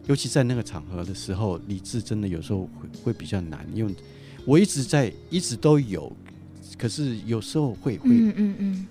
[0.07, 3.93] 尤其在那个场合的时候，理智真的有时候会会比较难用。
[4.45, 6.13] 我一直在，一直都有，
[6.77, 8.11] 可是有时候会会。
[8.11, 8.87] 嗯嗯嗯。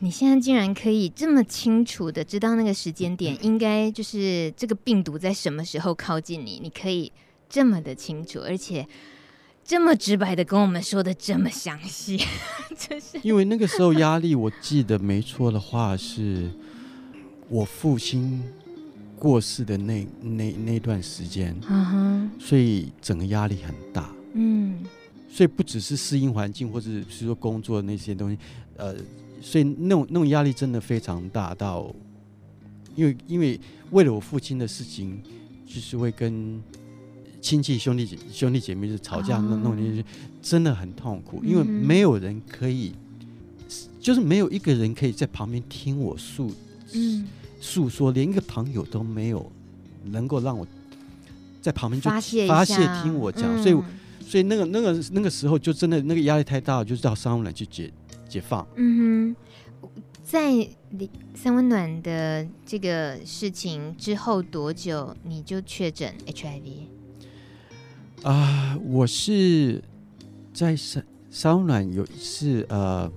[0.00, 6.58] 你现在竟然可以这么清楚的知道那个时间点，应该就是这个病毒在什么时候靠近你？
[6.62, 7.12] 你可以
[7.48, 8.86] 这么的清楚，而且
[9.64, 12.18] 这么直白的跟我们说的这么详细，
[12.78, 13.18] 真是。
[13.22, 16.50] 因为那个时候压力，我记得没错的话，是
[17.48, 18.42] 我父亲。
[19.18, 22.28] 过世的那那那段时间，uh huh.
[22.38, 24.10] 所以整个压力很大。
[24.32, 24.78] 嗯，
[25.30, 28.38] 所以不只是适应环境，或者是说工作那些东西，
[28.76, 28.94] 呃，
[29.40, 31.94] 所以那种那种压力真的非常大到，
[32.94, 33.58] 因为因为
[33.90, 35.20] 为了我父亲的事情，
[35.66, 36.60] 就是会跟
[37.40, 40.04] 亲戚兄弟姐兄弟姐妹就吵架，那弄进去
[40.42, 42.92] 真的很痛苦，因为没有人可以，
[44.00, 46.50] 就是没有一个人可以在旁边听我诉。
[46.94, 47.26] 嗯。
[47.62, 49.52] 诉说，连一个朋友都没有
[50.04, 50.66] 能够让我
[51.60, 53.74] 在旁边就发泄发泄听我讲，嗯、所以
[54.30, 57.92] 所以那个那个那个时候就真的那个压力太大了，就是到三温暖去解
[58.28, 58.64] 解放。
[58.76, 59.90] 嗯哼，
[60.22, 60.68] 在
[61.34, 66.84] 三温暖的这个事情之后多久你就确诊 HIV？
[68.22, 69.82] 啊、呃，我是
[70.54, 73.10] 在三三温暖有一次呃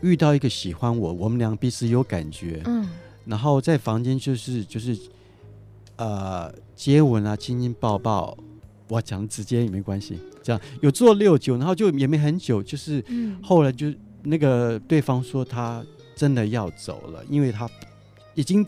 [0.00, 2.62] 遇到一个喜欢我，我们俩彼此有感觉。
[2.64, 2.88] 嗯。
[3.26, 4.96] 然后在房间就是就是，
[5.96, 8.38] 呃，接吻啊，亲亲抱抱，
[8.88, 13.04] 我讲直接也没关系，这样有做六九，然后就也没很久，就是
[13.42, 17.68] 后来就那个对方说他真的要走了，因为他
[18.34, 18.64] 已经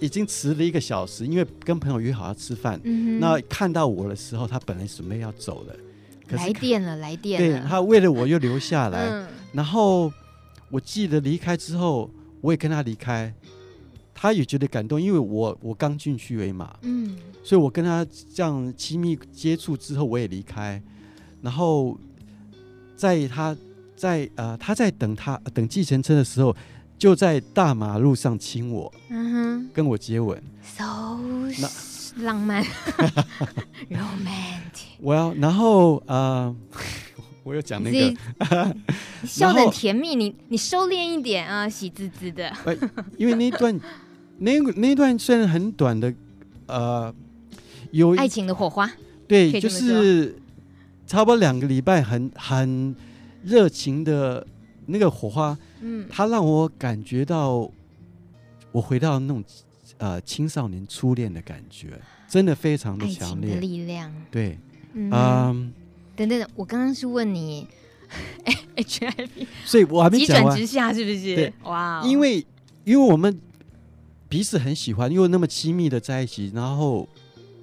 [0.00, 5.74] 已经迟了一个小时，因为跟朋友约好要吃饭，嗯、那看到我的时候，他本来准备要走了，
[6.28, 10.12] 可是来电了，来电了，对，他为了我又留下来， 嗯、然后
[10.70, 12.10] 我记得离开之后，
[12.42, 13.32] 我也跟他离开。
[14.18, 18.02] 他也觉得感动，因为我我刚进去而已嘛，嗯，所以我跟他
[18.34, 20.82] 这样亲密接触之后，我也离开，
[21.42, 21.98] 然后
[22.96, 23.54] 在他
[23.94, 26.56] 在呃他在等他等计程车的时候，
[26.98, 31.20] 就在大马路上亲我，嗯哼，跟我接吻，so
[32.16, 32.64] 浪漫，
[33.90, 34.96] romantic。
[34.98, 36.56] 我要，然后呃，
[37.44, 38.16] 我有讲那个，
[39.28, 42.50] 笑得很甜蜜，你你收敛一点啊，喜滋滋的，
[43.18, 43.78] 因为那段。
[44.38, 46.12] 那那段虽然很短的，
[46.66, 47.14] 呃，
[47.90, 48.90] 有爱情的火花，
[49.26, 50.36] 对，就是
[51.06, 52.96] 差不多两个礼拜很，很很
[53.42, 54.46] 热情的
[54.86, 57.70] 那个火花，嗯，它让我感觉到
[58.72, 59.42] 我回到那种
[59.96, 64.58] 呃青少年初恋的感觉，真的非常的强烈，的力量，对，
[64.92, 65.72] 嗯，嗯。
[66.14, 67.66] 等等等，我刚刚是问你，
[68.76, 71.34] HIV，所以我还没讲完，急转直下是不是？
[71.34, 72.46] 对，哇 Wow，因为
[72.84, 73.40] 因为我们。
[74.28, 77.08] 彼此很喜欢，又那么亲密的在一起，然后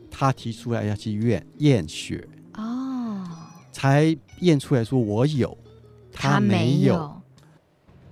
[0.09, 3.27] 他提出来要去验验血哦，
[3.71, 5.57] 才验出来说我有，
[6.11, 6.77] 他没有。
[6.79, 7.21] 没有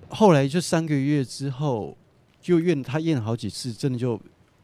[0.10, 1.98] 后来就三个月之后，
[2.42, 4.20] 就验他验了好几次，真的就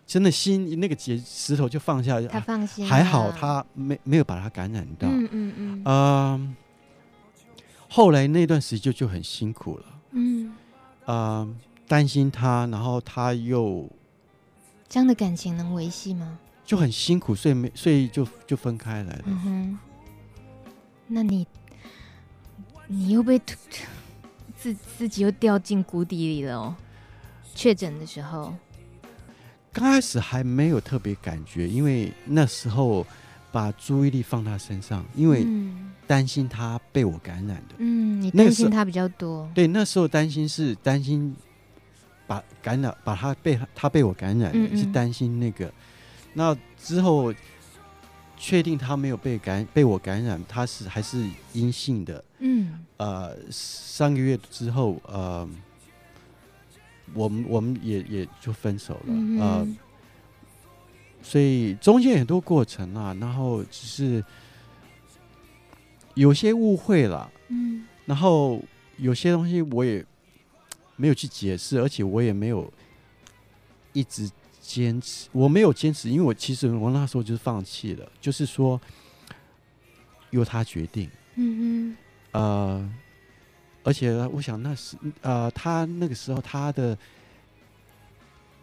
[0.05, 5.07] 真的心那个结石头就放下，他放心，还好他没没有把他感染到。
[5.07, 5.81] 嗯嗯嗯。
[5.85, 6.55] 呃，
[7.87, 9.85] 后来那段时间就就很辛苦了。
[10.11, 10.51] 嗯。
[11.05, 11.55] 啊、呃。
[11.87, 13.89] 担心他，然后他又
[14.89, 16.37] 这样的感情能维系吗？
[16.65, 19.23] 就很辛苦，所以没，所以就就分开来了。
[19.25, 19.79] 嗯哼，
[21.07, 21.47] 那你
[22.87, 23.39] 你又被
[24.57, 26.75] 自自己又掉进谷底里了哦。
[27.55, 28.53] 确诊的时候，
[29.71, 33.07] 刚开始还没有特别感觉，因为那时候
[33.49, 35.47] 把注意力放他身上，因为
[36.05, 37.75] 担心他被我感染的。
[37.77, 39.49] 嗯，你担心他比较多。
[39.55, 41.33] 对，那时候担心是担心。
[42.27, 45.71] 把感染，把他被他被我感染，嗯嗯是担心那个。
[46.33, 47.33] 那之后
[48.37, 52.23] 确定他没有被感被我感染，他是还是阴性的。
[52.39, 55.49] 嗯，呃，三个月之后，呃，
[57.13, 59.01] 我们我们也也就分手了。
[59.07, 59.67] 嗯、呃，
[61.23, 64.23] 所以中间很多过程啊，然后只是
[66.13, 67.31] 有些误会了。
[67.47, 68.61] 嗯，然后
[68.97, 70.05] 有些东西我也
[70.97, 72.69] 没有去解释，而且我也没有
[73.93, 74.29] 一直。
[74.59, 78.77] 坚持，我没有坚持，因为我其实我那时候就是放弃了，就是说
[80.31, 81.09] 由他决定。
[81.35, 81.97] 嗯嗯。
[82.33, 82.93] 呃，
[83.81, 86.97] 而且我想那是呃，他那个时候他的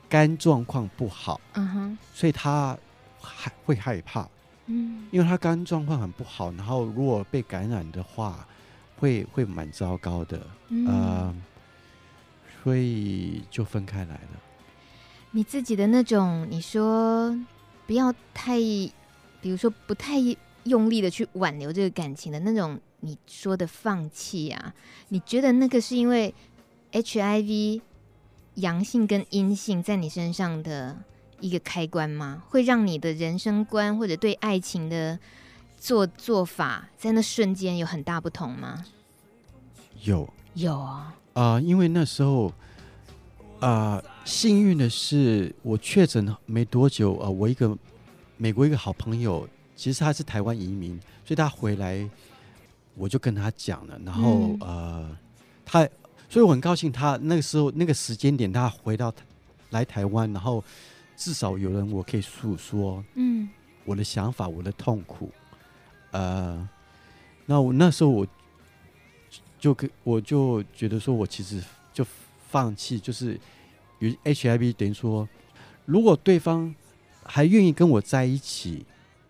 [0.07, 2.77] 肝状况不好，嗯哼，所以他
[3.19, 4.29] 害会害怕。
[4.67, 8.47] 嗯，因为他肝状况很不好，然后如果被感染的话，
[8.99, 10.47] 会会蛮糟糕的。
[10.69, 10.87] 嗯。
[10.87, 11.35] 呃，
[12.65, 14.41] 所以就分开来了。
[15.33, 17.39] 你自己的那种，你说
[17.87, 20.15] 不要太，比如说不太
[20.65, 24.75] 用力的去挽留这个感情的那种，你说的放弃啊，
[25.09, 26.35] 你觉得那个是因为
[26.93, 27.83] HIV
[28.55, 30.97] 阳性跟阴性在你身上的
[31.41, 32.45] 一个开关吗？
[32.49, 35.19] 会让你的人生观或者对爱情的
[35.77, 38.87] 做做法在那瞬间有很大不同吗？
[40.05, 42.53] 有有啊啊，因为那时候。
[43.61, 47.75] 啊、呃，幸运的是，我确诊没多久，呃，我一个
[48.37, 52.07] 美国一个好朋友，其实他是台湾移民，所以他回来，
[52.95, 55.19] 我就跟他讲了，然后、嗯、呃，
[55.65, 55.89] 他，
[56.29, 59.11] 所以我很高兴，他那个时候那个时间点，他回到
[59.71, 60.63] 来台湾，然后
[61.17, 63.49] 至少有人我可以诉说，嗯，
[63.87, 65.31] 我的想法，我的痛苦，
[66.11, 66.69] 呃，
[67.47, 68.27] 那我那时候我
[69.65, 71.59] 就跟我就觉得说我其实
[71.95, 72.05] 就
[72.51, 73.41] 放弃，就是。
[74.01, 75.27] 与 HIV 等于说，
[75.87, 76.75] 如果对方
[77.23, 78.85] 还愿意跟我在一起，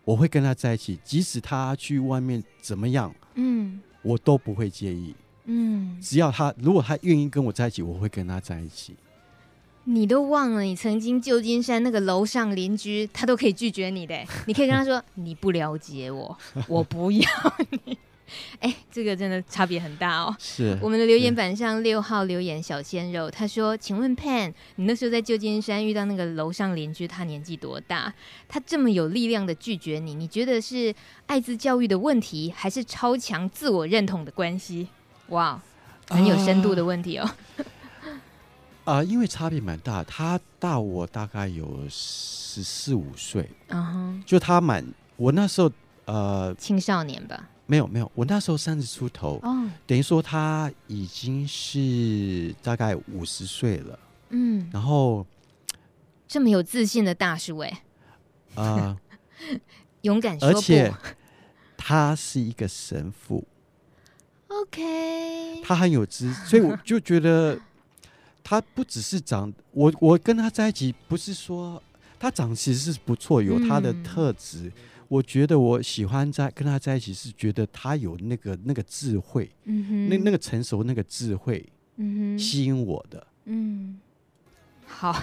[0.04, 5.14] 我会跟他在一起，即使他去外面怎么样，嗯，我都不会介意，
[5.44, 8.96] 嗯，只要他如果他愿意跟我在一起，我会跟他在一起。
[9.84, 17.28] 你都忘了，你曾经旧金山那个楼上邻居，他都可以拒绝你的，你可以跟他说， 你不了解我，我不要
[17.84, 17.96] 你。
[18.60, 20.34] 哎、欸，这个真的差别很大哦。
[20.38, 28.12] 是我们的留言板上六号留言小鲜肉，他说：“请问 Pan，你那时候在旧金山遇到那个楼上邻居，他年纪多大？
[28.48, 30.94] 他这么有力量的拒绝你，你觉得是
[31.26, 34.88] 艾滋教育的问题，还是超强自我认同的关系？”
[35.28, 35.60] 哇，
[36.08, 37.30] 很有深度的问题哦。
[38.84, 44.84] 啊、呃，因为差别蛮大，他大我大概有十四五岁，嗯哼，就他蛮
[45.16, 45.72] 我那时候
[46.04, 47.48] 呃青少年吧。
[47.66, 53.98] 没有没有，我那时候三十出头，哦，等于说他已经是大概五十岁了，
[54.30, 55.26] 嗯，然后
[56.28, 57.82] 这么有自信的大叔哎，
[58.54, 58.96] 啊，
[60.02, 60.92] 勇敢说，而且
[61.76, 63.42] 他是一个神父
[64.48, 67.58] ，OK，他很有知， 所以我就觉得
[68.42, 71.82] 他不只是长，我我跟他在一起不是说
[72.18, 74.66] 他长其实是不错，有他的特质。
[74.66, 74.72] 嗯
[75.14, 81.64] 我觉得我喜欢在跟他在一起，是觉得他有那个那个智慧，嗯哼，那那个成熟那个智慧，
[81.98, 83.24] 嗯哼，吸引我的。
[83.44, 83.96] 嗯，
[84.84, 85.22] 好，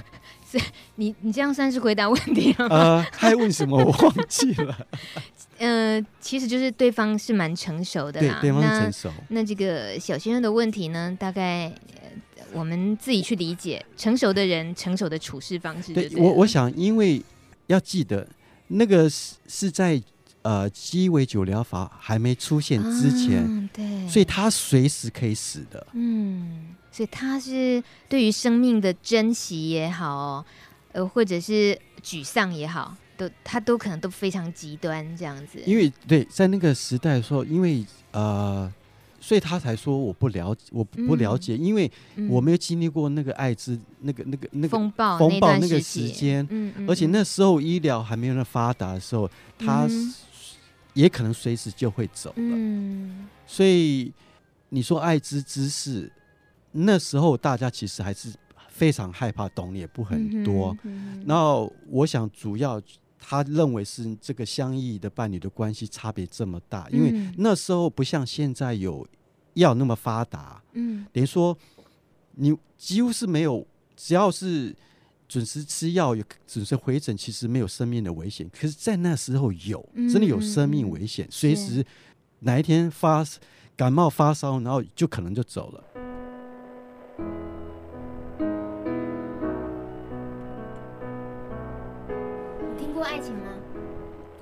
[0.50, 0.58] 这
[0.96, 2.76] 你你这样算是回答问题了吗？
[3.04, 3.84] 呃，他还问什么？
[3.84, 4.88] 我忘记了。
[5.60, 9.10] 呃，其实就是对方是蛮成熟的啦，对，对方成熟。
[9.28, 11.66] 那，那这个小先生的问题呢，大概、
[11.96, 16.08] 呃、我们自己去理解，成熟的人成熟的处事方式对。
[16.08, 17.22] 对我，我想，因为
[17.68, 18.26] 要记得。
[18.72, 20.02] 那个是是在
[20.42, 25.86] 呃鸡尾酒疗法还没出现之前，啊、对，所以他随时可以死的。
[25.94, 30.46] 嗯，所以他是对于生命的珍惜也好，
[30.92, 35.62] 呃，或者是沮丧也好，都他都可能都非常极端这样子。
[35.66, 38.72] 因为对，在那个时代说，因为呃。
[39.24, 41.90] 所以他才说我不了解，我不了解，嗯、因为
[42.28, 49.88] 我没有经历过那个艾滋那个那个那个风暴风暴那个时间，嗯嗯、而且那时候医疗还没有那么发达的时候，他
[50.96, 52.36] 也可能随时就会走了。
[52.38, 54.12] 嗯、所以
[54.70, 56.12] 你说艾滋知识，
[56.72, 58.34] 那时候大家其实还是
[58.70, 60.76] 非常害怕，懂也不很多。
[61.28, 62.82] 然后我想主要。
[63.24, 69.08] 他认为是这个相异的伴侣的关系差别这么大，因为那时候不像现在有
[69.54, 71.56] 药那么发达，嗯，等于说
[72.34, 73.66] 你几乎是没有，
[73.96, 74.76] 只要是
[75.28, 78.50] 准时吃药、有准时回诊，其实没有生命的危险。
[78.50, 81.86] 可是，在那时候有，真的有生命危险，随时
[82.40, 83.24] 哪一天发
[83.76, 85.84] 感冒发烧，然后就可能就走了。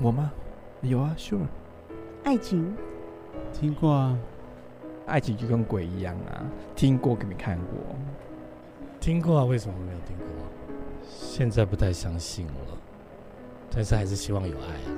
[0.01, 0.31] 我吗？
[0.81, 1.45] 有啊，Sure。
[2.23, 2.73] 爱情，
[3.51, 4.17] 听过啊。
[5.05, 7.95] 爱情就跟鬼一样啊，听过给没看过。
[9.01, 10.27] 听过啊，为什么没有听过？
[11.03, 12.77] 现在不太相信了，
[13.69, 14.89] 但是还是希望有爱啊。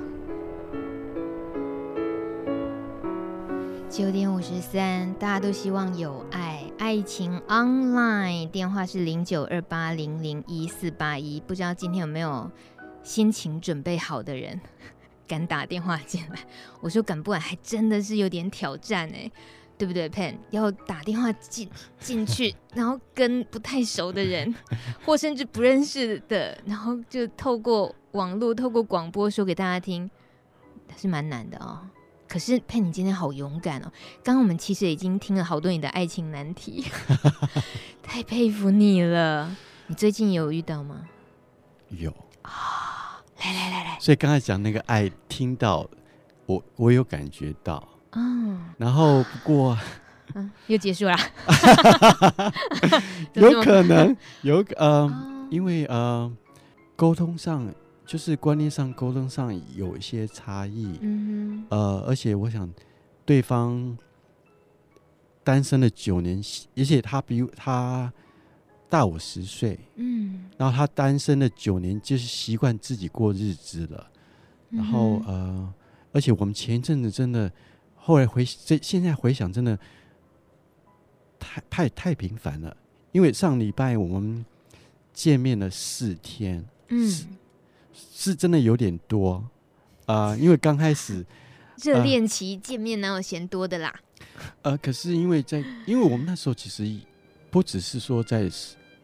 [3.88, 12.50] 九点五十三，大家都希望有爱，爱情 online 电话是零九二八零零一四八一，不知道今天有没有
[13.02, 14.60] 心情准备好的人
[15.26, 16.38] 敢打电话进来？
[16.80, 19.30] 我说敢不敢，还真的是有点挑战哎。
[19.78, 20.36] 对不对，Pen？
[20.50, 24.54] 要打电话进进去， 然后跟不太熟的人，
[25.04, 30.08] 或甚至不认识的，然后就透过网络、透过广播说给大家听，
[30.96, 31.80] 是蛮难的哦。
[32.28, 33.90] 可是 Pen，你今天好勇敢哦！
[34.22, 36.84] 刚刚我们其实已经听了好多你的爱情难题，
[38.04, 39.56] 太佩服你了。
[39.88, 41.08] 你最近有遇到吗？
[41.88, 42.91] 有啊、哦！
[43.44, 45.88] 来来来来，所以刚才讲那个爱，听到
[46.46, 47.86] 我我有感觉到。
[48.12, 49.78] 嗯，然后不过，
[50.34, 51.16] 嗯，又结束了，
[53.34, 56.30] 有可能有呃，哦、因为呃，
[56.94, 57.66] 沟通上
[58.06, 62.70] 就是观念上沟通上有一些差异，嗯哼，呃，而且我想
[63.24, 63.96] 对方
[65.42, 66.40] 单身了九年，
[66.76, 68.12] 而且他比他
[68.92, 74.10] 大我十岁，嗯，然后他单身了九年，就是习惯自己过日子了，
[74.68, 75.74] 然后、嗯、呃，
[76.12, 77.50] 而且我们前一阵子真的。
[78.04, 79.78] 后来回这现在回想，真的
[81.38, 82.76] 太太太频繁了。
[83.12, 84.44] 因为上礼拜我们
[85.14, 87.26] 见面了四天，嗯，是
[88.12, 89.34] 是真的有点多
[90.06, 90.38] 啊、呃。
[90.42, 91.24] 因为刚开始
[91.80, 93.94] 热恋期见面哪有嫌多的啦？
[94.62, 96.84] 呃，可是因为在因为我们那时候其实
[97.52, 98.50] 不只是说在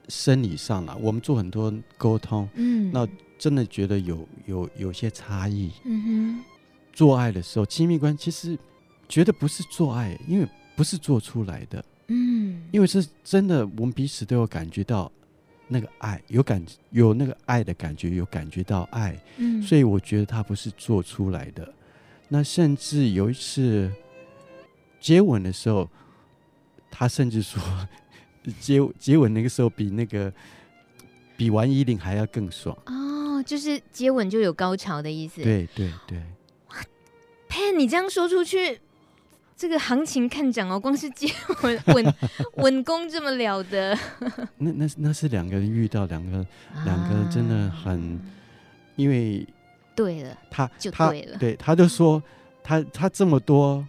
[0.09, 3.07] 生理上了，我们做很多沟通，嗯，那
[3.39, 5.71] 真的觉得有有有些差异。
[5.85, 6.45] 嗯哼，
[6.93, 8.59] 做爱的时候，亲密关系其实。
[9.11, 10.47] 觉得不是做爱，因为
[10.77, 15.11] 不是做出来的，嗯，因为是真的，我们彼此都有感觉到
[15.67, 21.73] 那个爱，有感有那个爱的感觉，有感觉到爱，嗯，所以我觉得他不是做出来的。
[22.29, 23.91] 那甚至有一次
[25.01, 25.89] 接吻的时候，
[26.91, 27.63] 他甚至说
[28.61, 30.33] 接接吻那个时候比那个
[31.37, 35.43] 比玩衣领还要更爽哦，就是接吻就有高潮的意思。
[35.43, 36.23] 对对对，
[37.49, 38.81] 潘，你这样说出去。
[39.61, 41.29] 这个行情看涨哦，光是接
[41.65, 42.15] 吻 吻
[42.59, 43.93] 吻功这么了得，
[44.57, 46.39] 那那那是两个人遇到两个、
[46.73, 48.21] 啊、两个人真的很，
[48.95, 49.45] 因为
[49.97, 52.23] 对了，他就对了，他对，他就说
[52.63, 53.85] 他他这么多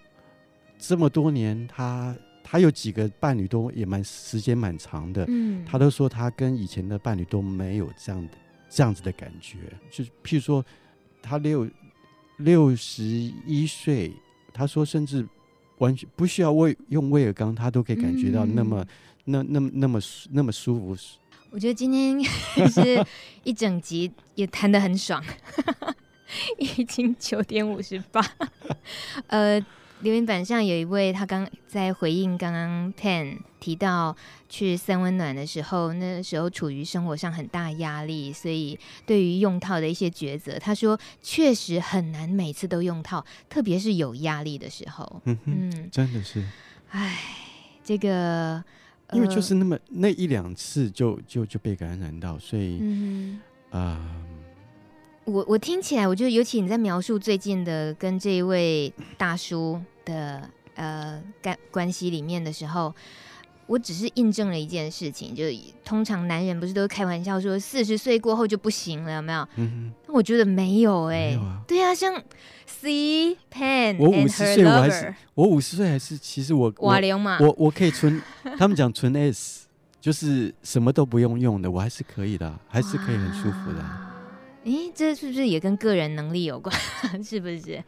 [0.79, 2.15] 这么多年，他
[2.49, 8.33] 他有几个伴侣都也蛮时间蛮长的，嗯，他都说他跟以前的伴侣都没有这样的
[8.69, 9.57] 这样子的感觉，
[9.91, 10.65] 就是譬如说
[11.21, 11.69] 他六
[12.37, 14.11] 六十一岁，
[14.53, 15.27] 他说甚至。
[15.79, 18.87] 完全不需要为用威尔刚，他都可以感觉到那么、嗯、
[19.23, 19.99] 那那么那么
[20.31, 20.93] 那么舒服。
[21.51, 22.21] 我觉得今天
[22.69, 23.01] 是
[23.45, 25.23] 一整集也谈得很爽，
[26.59, 28.21] 已经九点五十八。
[29.27, 29.65] 呃，
[30.01, 34.15] 留言板上有一位，他刚在回应刚刚 Pen 提到。
[34.51, 38.75] 去三温暖的时候，那时候处于生活上很大压力，所以
[39.05, 45.21] 对于用套的一些抉择，他说确实很难每次都用套，特别是有压力的时候。
[45.25, 46.43] 嗯哼嗯，真的是。
[46.89, 47.19] 哎，
[47.83, 48.55] 这个、
[49.05, 53.39] 呃、因为就是那么那一两次就就就被感染到，所以嗯
[53.69, 54.15] 啊、呃，
[55.29, 62.93] 我我听起来，我觉得尤其你在描述最近的跟这一位大叔的呃关关系里面的时候。
[63.69, 65.55] 我只是印证了一件事情，就是
[65.85, 69.47] 通常男人不是都开玩笑说四十岁过后就不行了，有没有？
[69.57, 72.19] 嗯哼，我觉得没有哎、欸，啊对啊，像
[72.65, 78.19] C Pen，我五十岁我还是我五十岁还是其实我瓦流嘛，我我可以存，
[78.57, 79.67] 他们讲存 S，
[80.01, 84.08] 就是什么都不用用的，我还是可以的，还是可以很舒服的。
[84.63, 86.75] 诶，这是不是也跟个人能力有关？
[87.23, 87.83] 是不是？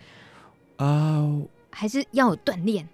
[0.77, 2.87] 啊、呃，还是要有锻炼？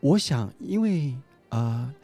[0.00, 1.14] 我想，因为。
[1.50, 1.94] 啊、呃，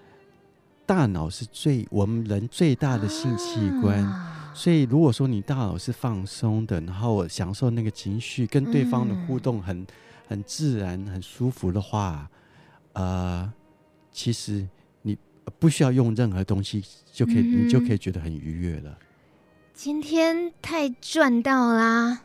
[0.84, 9.87] 大脑是最我们人最大的性器官，啊、所以如果说你大脑是放松的，然后享受那个情绪，跟对方的互动很、嗯、
[10.26, 12.28] 很自然、很舒服的话，
[12.95, 13.53] 呃，
[14.11, 14.66] 其实
[15.03, 15.16] 你
[15.61, 16.82] 不需要用任何东西
[17.12, 18.99] 就可以，嗯、你就可以觉得很愉悦了。
[19.76, 22.22] 今天太赚到啦！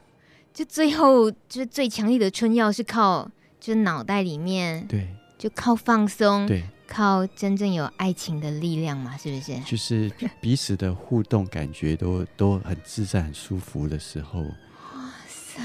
[0.54, 3.30] 就最后就是最强力的春药是靠
[3.60, 5.06] 就脑袋里面，对，
[5.38, 6.64] 就靠放松，对。
[6.88, 9.60] 靠真正有爱情的力量嘛，是不是？
[9.62, 14.42] 就是彼此的互动，感觉都都很自在、很舒服的时候。
[14.42, 15.62] 哇塞！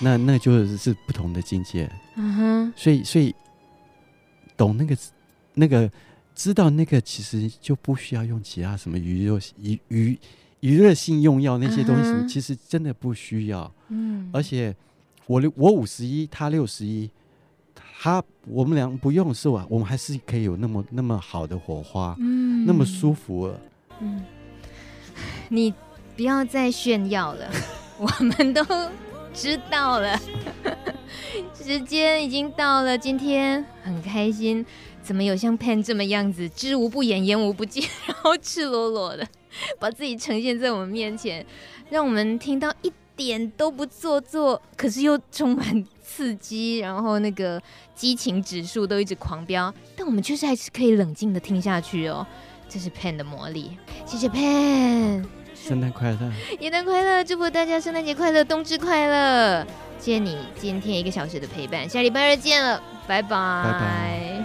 [0.00, 1.90] 那那就是不同的境界。
[2.14, 3.34] 嗯哼，所以所以
[4.56, 4.96] 懂那个
[5.54, 5.90] 那个
[6.34, 10.18] 知道那个，其实就不需要用其他什么娱乐娱娱
[10.66, 12.28] 娱乐性用药那些东西，uh.
[12.28, 13.72] 其实真的不需要。
[13.88, 14.74] 嗯，而且
[15.26, 17.08] 我我五十一，他六十一，
[17.72, 23.54] 他我们俩不用是吧啊，我们还是可以有那么那么好的火花，嗯，那么舒服。
[24.00, 24.24] 嗯，
[25.50, 25.72] 你
[26.16, 27.48] 不要再炫耀了，
[28.00, 28.60] 我们都
[29.32, 30.20] 知道了。
[31.54, 34.66] 时间已经到了，今天很开心，
[35.00, 39.24] 怎么有像 Pan 这么样子，知无不言，言无不尽，然后赤裸裸的
[39.78, 41.44] 把自己呈现在我们面前，
[41.90, 47.60] 让我们听到一点都不做作，可是又充满刺激，然后那个
[47.94, 52.26] 激情指数都一直狂飙，但我们确实还是可以冷静的听下去哦，
[52.68, 56.30] 这是 Pan 的魔力，谢谢 Pan，圣诞快乐，
[56.60, 59.66] 元旦快乐，祝福大家圣诞节快乐，冬至快乐，
[59.98, 63.28] 谢谢你今天一个小时的陪伴，下礼拜二见了，拜拜，
[63.64, 64.44] 拜拜。